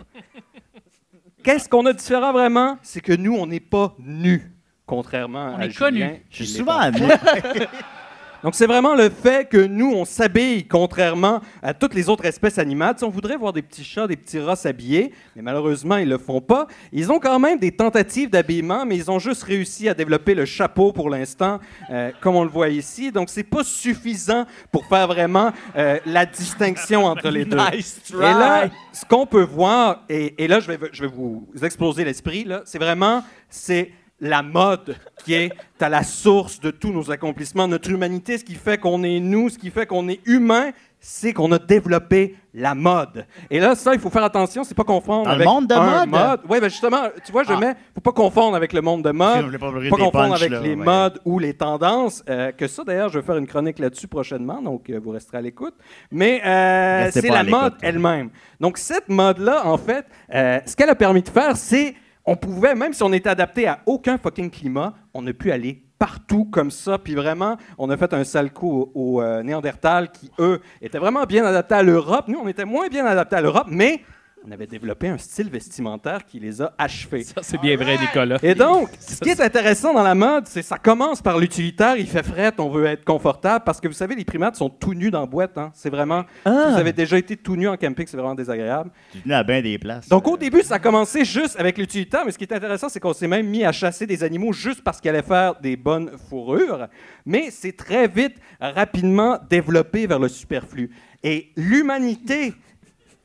[1.43, 2.78] Qu'est-ce qu'on a de différent vraiment?
[2.82, 4.53] C'est que nous, on n'est pas nus,
[4.87, 6.22] contrairement On à est connus.
[6.30, 7.01] Je suis souvent nu.
[8.43, 12.59] Donc, c'est vraiment le fait que nous, on s'habille contrairement à toutes les autres espèces
[12.59, 12.95] animales.
[12.95, 16.09] Tu sais, on voudrait voir des petits chats, des petits rats s'habiller, mais malheureusement, ils
[16.09, 16.66] le font pas.
[16.93, 20.45] Ils ont quand même des tentatives d'habillement, mais ils ont juste réussi à développer le
[20.45, 21.59] chapeau pour l'instant,
[21.91, 23.11] euh, comme on le voit ici.
[23.11, 27.57] Donc, c'est pas suffisant pour faire vraiment euh, la distinction entre les deux.
[27.72, 31.47] Nice Et là, ce qu'on peut voir, et, et là, je vais, je vais vous
[31.62, 37.10] exploser l'esprit, c'est vraiment, c'est la mode qui est à la source de tous nos
[37.10, 37.68] accomplissements.
[37.68, 41.34] Notre humanité, ce qui fait qu'on est nous, ce qui fait qu'on est humain, c'est
[41.34, 43.26] qu'on a développé la mode.
[43.50, 45.74] Et là, ça, il faut faire attention, c'est pas confondre Dans le avec monde de
[45.74, 46.40] un mode?
[46.48, 47.58] Oui, ben justement, tu vois, je Ah.
[47.60, 50.50] mets, faut pas confondre avec le monde de mode, Je voulais pas pas confondre avec
[50.50, 50.76] là, les ouais.
[50.76, 52.24] modes ou les tendances.
[52.30, 55.36] euh, que ça, d'ailleurs, je vais faire une chronique là-dessus prochainement, donc euh, vous resterez
[55.38, 55.74] à l'écoute.
[56.10, 58.30] Mais euh, c'est la mode elle-même.
[58.58, 61.94] Donc, cette mode-là, en fait, ce qu'elle a permis de faire, c'est
[62.26, 65.82] on pouvait, même si on était adapté à aucun fucking climat, on a pu aller
[65.98, 66.98] partout comme ça.
[66.98, 70.98] Puis vraiment, on a fait un sale coup aux, aux, euh, Néandertals qui, eux, étaient
[70.98, 72.26] vraiment bien adaptés à l'Europe.
[72.28, 74.02] Nous, on était moins bien adaptés à l'Europe, mais
[74.49, 77.24] on avait développé un style vestimentaire qui les a achevés.
[77.24, 78.38] Ça, c'est bien vrai, Nicolas.
[78.42, 81.97] Et donc, ce qui est intéressant dans la mode, c'est que ça commence par l'utilitaire.
[81.97, 83.64] Il fait fret, on veut être confortable.
[83.64, 85.59] Parce que vous savez, les primates sont tout nus dans la boîte.
[85.59, 85.72] hein.
[85.74, 86.22] C'est vraiment.
[86.44, 88.90] Si vous avez déjà été tout nu en camping, c'est vraiment désagréable.
[89.11, 90.09] Tu venais à bien des places.
[90.09, 92.22] Donc, au début, ça a commencé juste avec l'utilitaire.
[92.24, 94.82] Mais ce qui est intéressant, c'est qu'on s'est même mis à chasser des animaux juste
[94.84, 96.86] parce qu'ils allaient faire des bonnes fourrures.
[97.24, 100.90] Mais c'est très vite, rapidement développé vers le superflu.
[101.24, 102.55] Et l'humanité.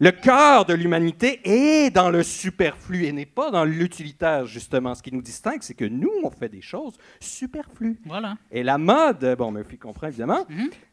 [0.03, 4.95] Le cœur de l'humanité est dans le superflu et n'est pas dans l'utilitaire, justement.
[4.95, 7.99] Ce qui nous distingue, c'est que nous, on fait des choses superflues.
[8.07, 8.33] Voilà.
[8.51, 10.47] Et la mode, bon, Murphy comprend évidemment,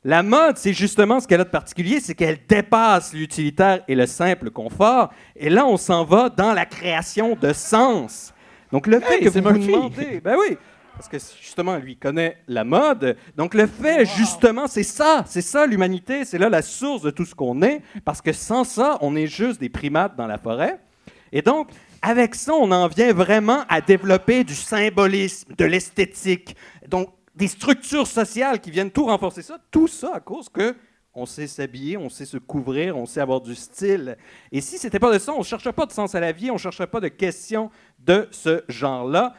[0.05, 4.05] la mode, c'est justement ce qu'elle a de particulier, c'est qu'elle dépasse l'utilitaire et le
[4.05, 5.11] simple confort.
[5.35, 8.35] Et là, on s'en va dans la création de sens.
[8.73, 9.73] Donc, le fait Hey, que vous vous Murphy.
[9.73, 10.59] demandez, ben oui,
[10.99, 13.17] parce que justement, lui, connaît la mode.
[13.37, 17.25] Donc, le fait, justement, c'est ça, c'est ça l'humanité, c'est là la source de tout
[17.25, 20.81] ce qu'on est, parce que sans ça, on est juste des primates dans la forêt.
[21.31, 21.71] Et donc,
[22.03, 26.57] avec ça, on en vient vraiment à développer du symbolisme, de l'esthétique,
[26.89, 29.59] donc des structures sociales qui viennent tout renforcer ça.
[29.71, 30.75] Tout ça à cause que
[31.15, 34.17] on sait s'habiller, on sait se couvrir, on sait avoir du style.
[34.51, 36.51] Et si c'était pas de ça, on ne chercherait pas de sens à la vie,
[36.51, 37.71] on ne chercherait pas de questions
[38.01, 39.35] de ce genre-là.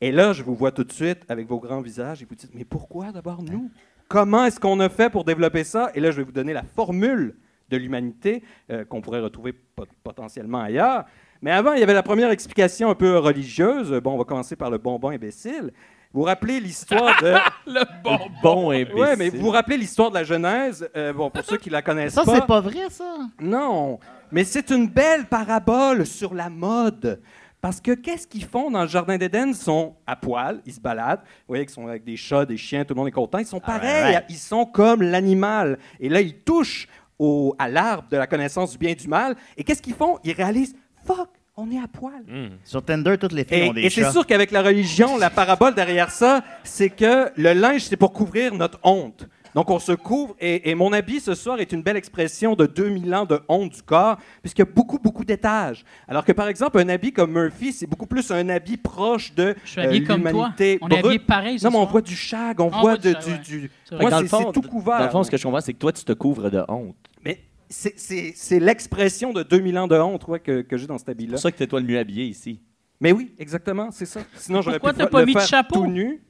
[0.00, 2.50] Et là, je vous vois tout de suite avec vos grands visages et vous dites,
[2.54, 3.70] mais pourquoi d'abord nous?
[4.08, 5.90] Comment est-ce qu'on a fait pour développer ça?
[5.94, 7.34] Et là, je vais vous donner la formule
[7.68, 11.04] de l'humanité euh, qu'on pourrait retrouver pot- potentiellement ailleurs.
[11.42, 13.92] Mais avant, il y avait la première explication un peu religieuse.
[14.02, 15.72] Bon, on va commencer par le bonbon imbécile.
[16.14, 17.34] Vous vous rappelez l'histoire de...
[17.66, 18.24] le bonbon.
[18.42, 18.94] Bon imbécile.
[18.94, 20.88] Oui, mais vous vous rappelez l'histoire de la Genèse?
[20.96, 22.36] Euh, bon, pour ceux qui la connaissent Ça, pas...
[22.36, 23.18] c'est pas vrai, ça.
[23.40, 23.98] Non,
[24.32, 27.20] mais c'est une belle parabole sur la mode.
[27.60, 29.48] Parce que qu'est-ce qu'ils font dans le jardin d'Éden?
[29.48, 31.20] Ils sont à poil, ils se baladent.
[31.20, 33.38] Vous voyez qu'ils sont avec des chats, des chiens, tout le monde est content.
[33.38, 34.24] Ils sont pareils, right, right.
[34.28, 35.78] ils sont comme l'animal.
[35.98, 36.86] Et là, ils touchent
[37.18, 39.34] au- à l'arbre de la connaissance du bien et du mal.
[39.56, 40.18] Et qu'est-ce qu'ils font?
[40.22, 42.22] Ils réalisent, fuck, on est à poil.
[42.62, 45.28] Sur Tinder, toutes les filles Et, ont des et c'est sûr qu'avec la religion, la
[45.28, 49.26] parabole derrière ça, c'est que le linge, c'est pour couvrir notre honte.
[49.58, 52.64] Donc, on se couvre, et, et mon habit ce soir est une belle expression de
[52.64, 55.84] 2000 ans de honte du corps, puisqu'il y a beaucoup, beaucoup d'étages.
[56.06, 59.56] Alors que, par exemple, un habit comme Murphy, c'est beaucoup plus un habit proche de
[59.64, 60.30] Je suis habillé euh, comme toi.
[60.30, 62.96] l'humanité On est habillé pareil ce Non, mais on voit du shag, on on voit
[62.96, 63.30] du de- du...
[63.32, 63.38] ouais.
[63.38, 64.00] du- C'est.
[64.00, 64.98] Moi, dans, le c'est fond, c'est tout couvert.
[65.00, 66.94] dans le fond, ce que je comprends, c'est que toi, tu te couvres de honte.
[67.24, 70.98] Mais c'est- c'est c'est l'expression de 2000 ans de honte ouais, que, que j'ai dans
[70.98, 71.32] cet C'est habit-là.
[71.32, 72.60] pour ça que t'es toi le mieux habillé ici.
[73.00, 74.20] Mais oui, exactement, c'est ça.
[74.36, 75.80] Sinon, j'aurais pu Pourquoi t'as fa- pas le mis de faire chapeau?
[75.80, 76.20] tout nu.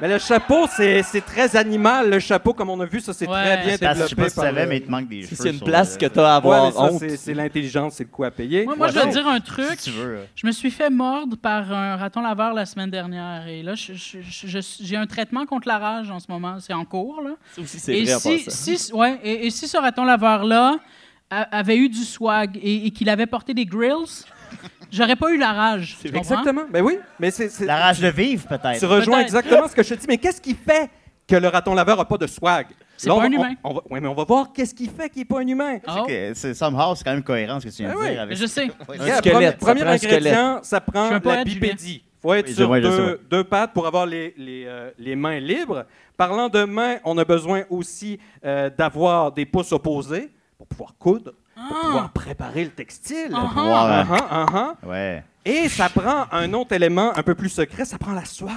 [0.00, 2.10] Mais le chapeau, c'est c'est très animal.
[2.10, 3.34] Le chapeau, comme on a vu, ça, c'est Ouais.
[3.56, 4.22] très bien parce que Je sais développé.
[4.22, 5.42] pas si tu savais, mais il te manque des Si cheveux.
[5.42, 8.30] c'est une place le- que t'as à Ouais, avoir c'est- l'intelligence, c'est le coup à
[8.32, 8.64] payer.
[8.64, 9.78] Moi, moi je dois dire un truc.
[9.78, 10.18] Si tu veux.
[10.34, 13.46] Je me suis fait mordre par un raton laveur la semaine dernière.
[13.46, 16.56] Et là, j'ai un traitement contre la rage en ce moment.
[16.58, 17.20] C'est en cours.
[17.22, 17.30] Là.
[17.54, 18.76] Ça aussi, c'est vrai si, passant.
[18.76, 20.78] si, ouais, et, et si ce raton laveur-là
[21.30, 24.24] avait eu du swag et, et qu'il avait porté des grills,
[24.92, 25.96] j'aurais pas eu la rage.
[26.00, 26.20] tu comprends?
[26.20, 26.62] Exactement.
[26.70, 27.48] Ben oui, mais c'est.
[27.48, 28.78] c'est- La rage de vivre, peut-être.
[28.78, 29.36] Tu rejoins Peut-être.
[29.36, 30.06] exactement ce que je te dis.
[30.08, 30.90] Mais qu'est-ce qui fait
[31.26, 32.66] que le raton laveur n'a pas de swag?
[32.96, 33.54] C'est Là, on pas va- un humain.
[33.64, 35.78] on va- ouais, mais on va voir qu'est-ce qui fait qu'il n'est pas un humain.
[35.88, 38.10] Oh, Que C'est somehow, c'est quand même cohérent ce que tu viens Ben de oui,
[38.10, 38.20] dire.
[38.22, 38.64] Avec je sais.
[38.66, 38.70] Ouais.
[38.98, 40.20] Regarde, squelette, premier, ça premier prend un squelette.
[40.26, 42.02] ingrédient, ça Je prend suis un la poète, bipédie.
[42.04, 45.40] Il faut être Oui, sur je deux, pattes pour avoir les, les, euh, les mains
[45.40, 45.84] libres.
[46.16, 51.32] Parlant de mains, on a besoin aussi euh, d'avoir des pouces opposés pour pouvoir coudre,
[51.68, 51.84] pour Ah.
[51.86, 53.30] pouvoir préparer le textile.
[53.34, 54.46] Ah, pouvoir, Ah, euh, ah, ah,
[54.82, 54.86] ah.
[54.86, 55.24] Ouais.
[55.44, 58.50] Et ça prend un autre élément un peu plus secret, ça prend la sueur.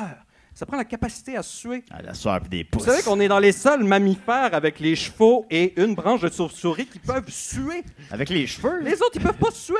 [0.53, 1.83] Ça prend la capacité à suer.
[1.91, 2.85] Ah, la soeur puis des Vous pouces.
[2.85, 6.85] savez qu'on est dans les seuls mammifères avec les chevaux et une branche de chauve-souris
[6.85, 7.83] qui peuvent suer.
[8.09, 8.79] Avec les cheveux.
[8.81, 9.75] Les autres, ils peuvent pas suer.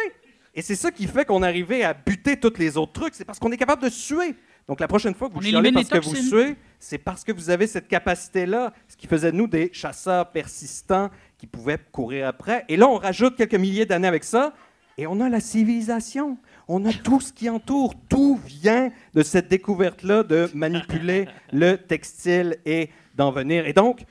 [0.54, 3.14] Et c'est ça qui fait qu'on arrivait à buter tous les autres trucs.
[3.16, 4.36] C'est parce qu'on est capable de suer.
[4.68, 6.28] Donc, la prochaine fois que vous On chialez élimine parce les que vous toxines.
[6.30, 10.30] suez, c'est parce que vous avez cette capacité-là, ce qui faisait de nous des chasseurs
[10.32, 12.66] persistants qui pouvaient courir après.
[12.70, 14.54] Et là, on rajoute quelques milliers d'années avec ça,
[14.98, 16.38] et on a la civilisation.
[16.68, 17.94] On a tout ce qui entoure.
[18.10, 23.68] Tout vient de cette découverte-là de manipuler le textile et d'en venir.
[23.68, 24.04] Et donc,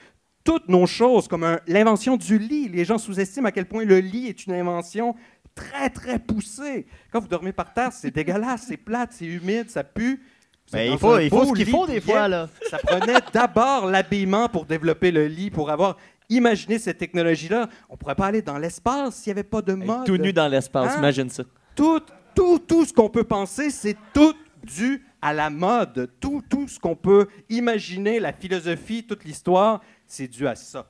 [0.45, 4.29] toutes nos choses, comme l'invention du lit, les gens sous-estiment à quel point le lit
[4.29, 5.17] est une invention
[5.55, 6.87] très, très poussée.
[7.11, 10.23] Quand vous dormez par terre, c'est dégueulasse, c'est plate, c'est humide, ça pue.
[10.69, 12.49] Vous Ben, il faut- il faut ce qu'il lit faut des fois, là.
[12.71, 15.97] Ça prenait d'abord l'habillement pour développer le lit, pour avoir
[16.29, 17.69] imaginé cette technologie-là.
[17.89, 20.05] On pourrait pas aller dans l'espace s'il n'y avait pas de mode.
[20.07, 20.99] Tout nu dans l'espace, Hein?
[20.99, 21.45] imagine ça.
[21.75, 22.01] Tout,
[22.35, 26.11] tout, tout ce qu'on peut penser, c'est tout dû à la mode.
[26.21, 30.89] Tout, tout ce qu'on peut imaginer, la philosophie, toute l'histoire, c'est dû à ça.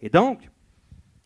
[0.00, 0.48] Et donc,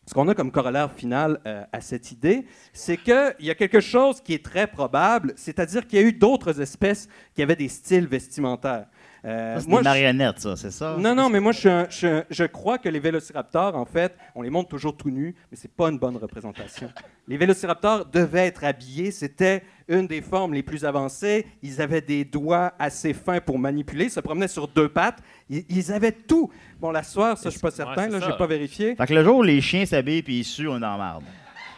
[0.07, 3.79] ce qu'on a comme corollaire final euh, à cette idée, c'est qu'il y a quelque
[3.79, 7.67] chose qui est très probable, c'est-à-dire qu'il y a eu d'autres espèces qui avaient des
[7.67, 8.87] styles vestimentaires.
[9.25, 10.95] Euh, c'est marionnettes, ça, c'est ça?
[10.97, 14.95] non, non, mais moi, je, crois que les vélociraptors, en fait, on les montre toujours
[14.95, 16.89] tout nus, mais c'est pas une bonne représentation.
[17.27, 21.45] Les vélociraptors devaient être habillés, c'était une des formes les plus avancées.
[21.61, 25.19] Ils avaient des doigts assez fins pour manipuler, ils se promenaient sur deux pattes.
[25.49, 26.49] Ils, ils avaient tout.
[26.79, 28.95] Bon, la soirée, ça, je suis pas certain, c'est là, j'ai pas vérifié.
[28.95, 31.23] Fait que le jour où les chiens s'habillent puis ils suent, on est en marde.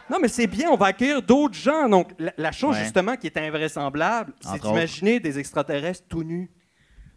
[0.10, 1.88] Non, mais c'est bien, on va accueillir d'autres gens.
[1.88, 2.84] Donc, la, la chose, Ouais.
[2.84, 6.50] justement, qui est invraisemblable, c'est d'imaginer des extraterrestres tout nus.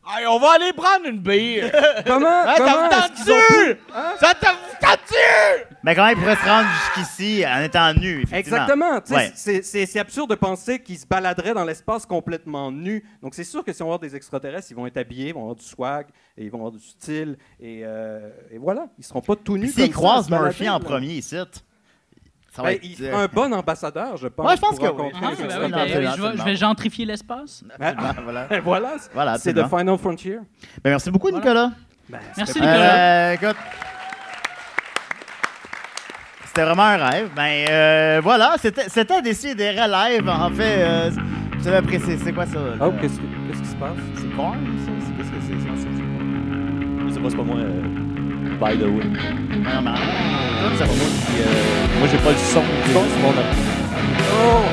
[0.06, 1.72] Hey, on va aller prendre une bière.
[2.06, 2.28] Comment?
[2.28, 2.68] Hein, comment?
[2.90, 3.24] ça vous tente-tu?
[3.74, 4.12] pu- Hein?
[4.20, 5.74] Ça te vous tente-tu?
[5.82, 8.56] Mais comment ils pourraient se rendre jusqu'ici en étant nus, effectivement?
[8.58, 9.00] Exactement.
[9.00, 9.62] tu sais, Ouais.
[9.62, 13.02] c'est- absurde de penser qu'ils se baladeraient dans l'espace complètement nus.
[13.22, 15.34] Donc, c'est sûr que si on va voir des extraterrestres, ils vont être habillés, ils
[15.34, 17.36] vont avoir du swag, et ils vont avoir du style.
[17.60, 19.68] Et, euh, et voilà, ils seront pas tout nus.
[19.72, 21.36] S'ils croisent Murphy en premier ici,
[22.54, 22.84] ça va Ben, être...
[22.84, 24.46] il fera un bon ambassadeur, je pense.
[24.46, 25.10] Ouais, je pense que oui.
[25.14, 27.64] Ah, ben oui, ben, je, vais, je gentrifier l'espace.
[27.78, 28.46] Voilà.
[28.62, 30.38] Voilà, Voilà, c'est the final frontier.
[30.82, 31.72] Ben, merci beaucoup, Nicolas.
[32.36, 32.94] Merci, Nicolas.
[32.94, 33.56] Euh, écoute,
[36.46, 37.30] c'était vraiment un rêve.
[37.34, 40.28] Ben euh, voilà, c'était c'était Décideret live.
[40.28, 41.10] En fait, euh,
[41.58, 42.16] vous avez apprécié.
[42.18, 42.58] C'est quoi ça?
[42.80, 43.96] Oh, qu'est-ce que- qu'est-ce qui se passe?
[44.16, 44.92] C'est corn, ça?
[45.00, 45.88] C'est- Qu'est-ce que c'est, ça?
[47.08, 47.56] Je sais pas, c'est pas moi.
[48.58, 49.04] By the way.
[49.04, 49.90] Non, mais-
[50.76, 51.40] C'est pas moi qui.
[51.40, 54.64] euh, moi, j'ai pas le son du son, c'est mon ordi.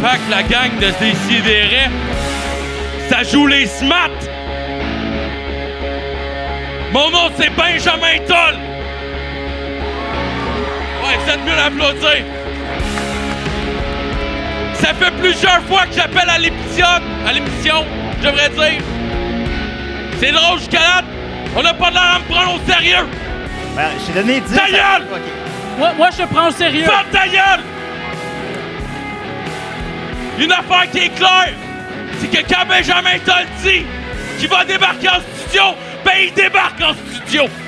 [0.00, 1.90] Fait que la gang de Décideret,
[3.08, 4.08] ça joue les smats.
[6.92, 8.56] Mon nom, c'est Benjamin Toll.
[11.04, 12.24] Ouais, vous êtes mieux d'applaudir.
[14.74, 16.86] Ça fait plusieurs fois que j'appelle à l'émission,
[17.26, 17.84] à l'émission,
[18.20, 18.82] je devrais dire.
[20.18, 21.02] C'est drôle jusqu'à là.
[21.56, 23.06] On n'a pas de l'air à me prendre au sérieux.
[23.76, 24.54] Ben, j'ai donné 10.
[24.54, 25.06] Ta gueule!
[25.78, 26.84] Moi, moi, je te prends au sérieux.
[26.84, 27.64] Ferme ta gueule!
[30.38, 31.52] Une affaire qui est claire,
[32.20, 33.84] c'est que quand Benjamin Toll dit
[34.38, 35.62] qu'il va débarquer en studio,
[36.08, 37.67] ben il débarque en studio.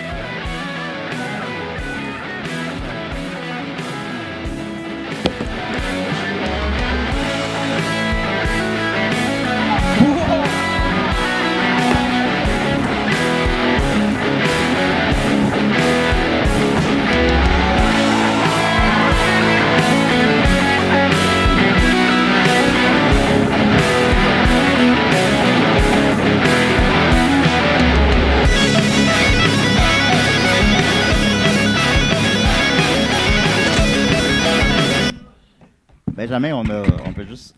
[36.20, 37.54] Benjamin, on, a, on peut juste.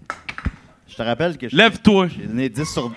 [0.87, 1.47] Je te rappelle que.
[1.51, 2.07] Lève-toi.
[2.07, 2.93] J'ai donné 10 sur.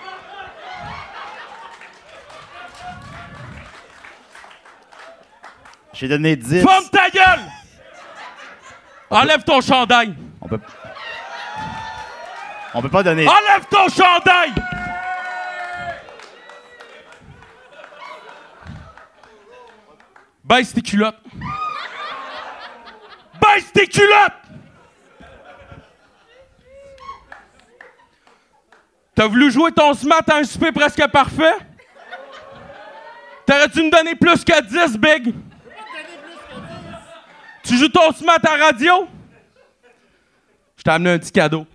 [5.92, 6.62] J'ai donné 10.
[6.62, 7.40] Ferme ta gueule!
[9.10, 10.14] Enlève ton chandail!
[10.40, 10.60] On peut.
[12.72, 13.26] On peut pas donner.
[13.26, 14.52] Enlève ton chandail!
[20.44, 21.18] Baisse tes culottes!
[23.40, 24.45] Baisse tes culottes!
[29.16, 31.56] T'as voulu jouer ton smat à un souper presque parfait?
[33.46, 35.34] T'aurais dû me donner plus que 10, Big!
[37.64, 39.08] Tu joues ton smat à radio?
[40.76, 41.66] Je t'ai amené un petit cadeau.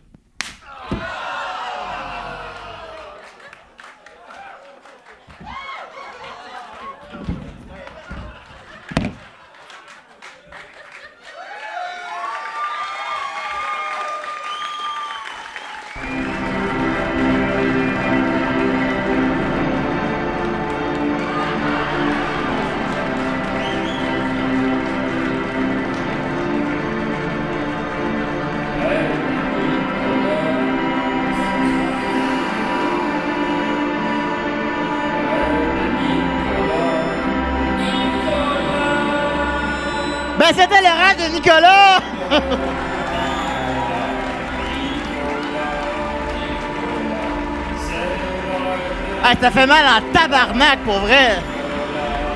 [49.41, 51.39] Ça fait mal en tabarnak, pour vrai!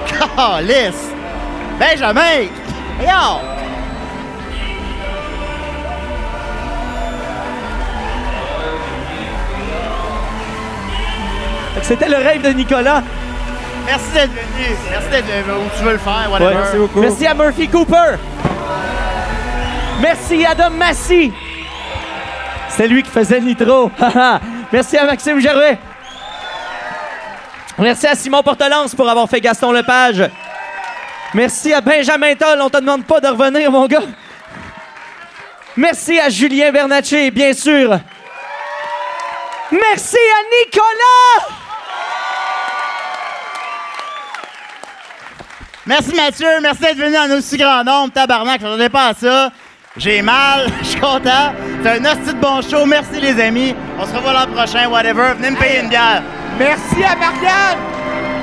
[0.07, 1.11] Calice!
[1.79, 2.47] Benjamin!
[2.99, 3.39] Yo!
[11.83, 13.03] C'était le rêve de Nicolas.
[13.85, 14.75] Merci d'être venu.
[14.89, 15.57] Merci d'être venu.
[15.59, 16.47] Où tu veux le faire, whatever.
[16.47, 17.01] Ouais, merci beaucoup.
[17.01, 18.15] Merci à Murphy Cooper.
[20.01, 21.31] Merci à Adam Massy.
[22.69, 23.91] C'est lui qui faisait le Nitro.
[24.73, 25.77] Merci à Maxime Gervais.
[27.77, 30.23] Merci à Simon Portelance pour avoir fait Gaston Lepage.
[31.33, 32.61] Merci à Benjamin Toll.
[32.61, 33.99] On te demande pas de revenir, mon gars.
[35.75, 37.99] Merci à Julien Bernatchez, bien sûr.
[39.71, 41.55] Merci à Nicolas.
[45.87, 48.11] Merci Mathieu, merci d'être venu en aussi grand nombre.
[48.13, 49.51] Tabarnak, je m'attendais pas à ça.
[49.97, 51.53] J'ai mal, je suis content.
[51.83, 52.85] C'est un hostie de bon show.
[52.85, 53.75] Merci les amis.
[53.99, 55.33] On se revoit l'an prochain, whatever.
[55.37, 56.23] Venez me payer une bière.
[56.57, 58.34] Merci à Marianne.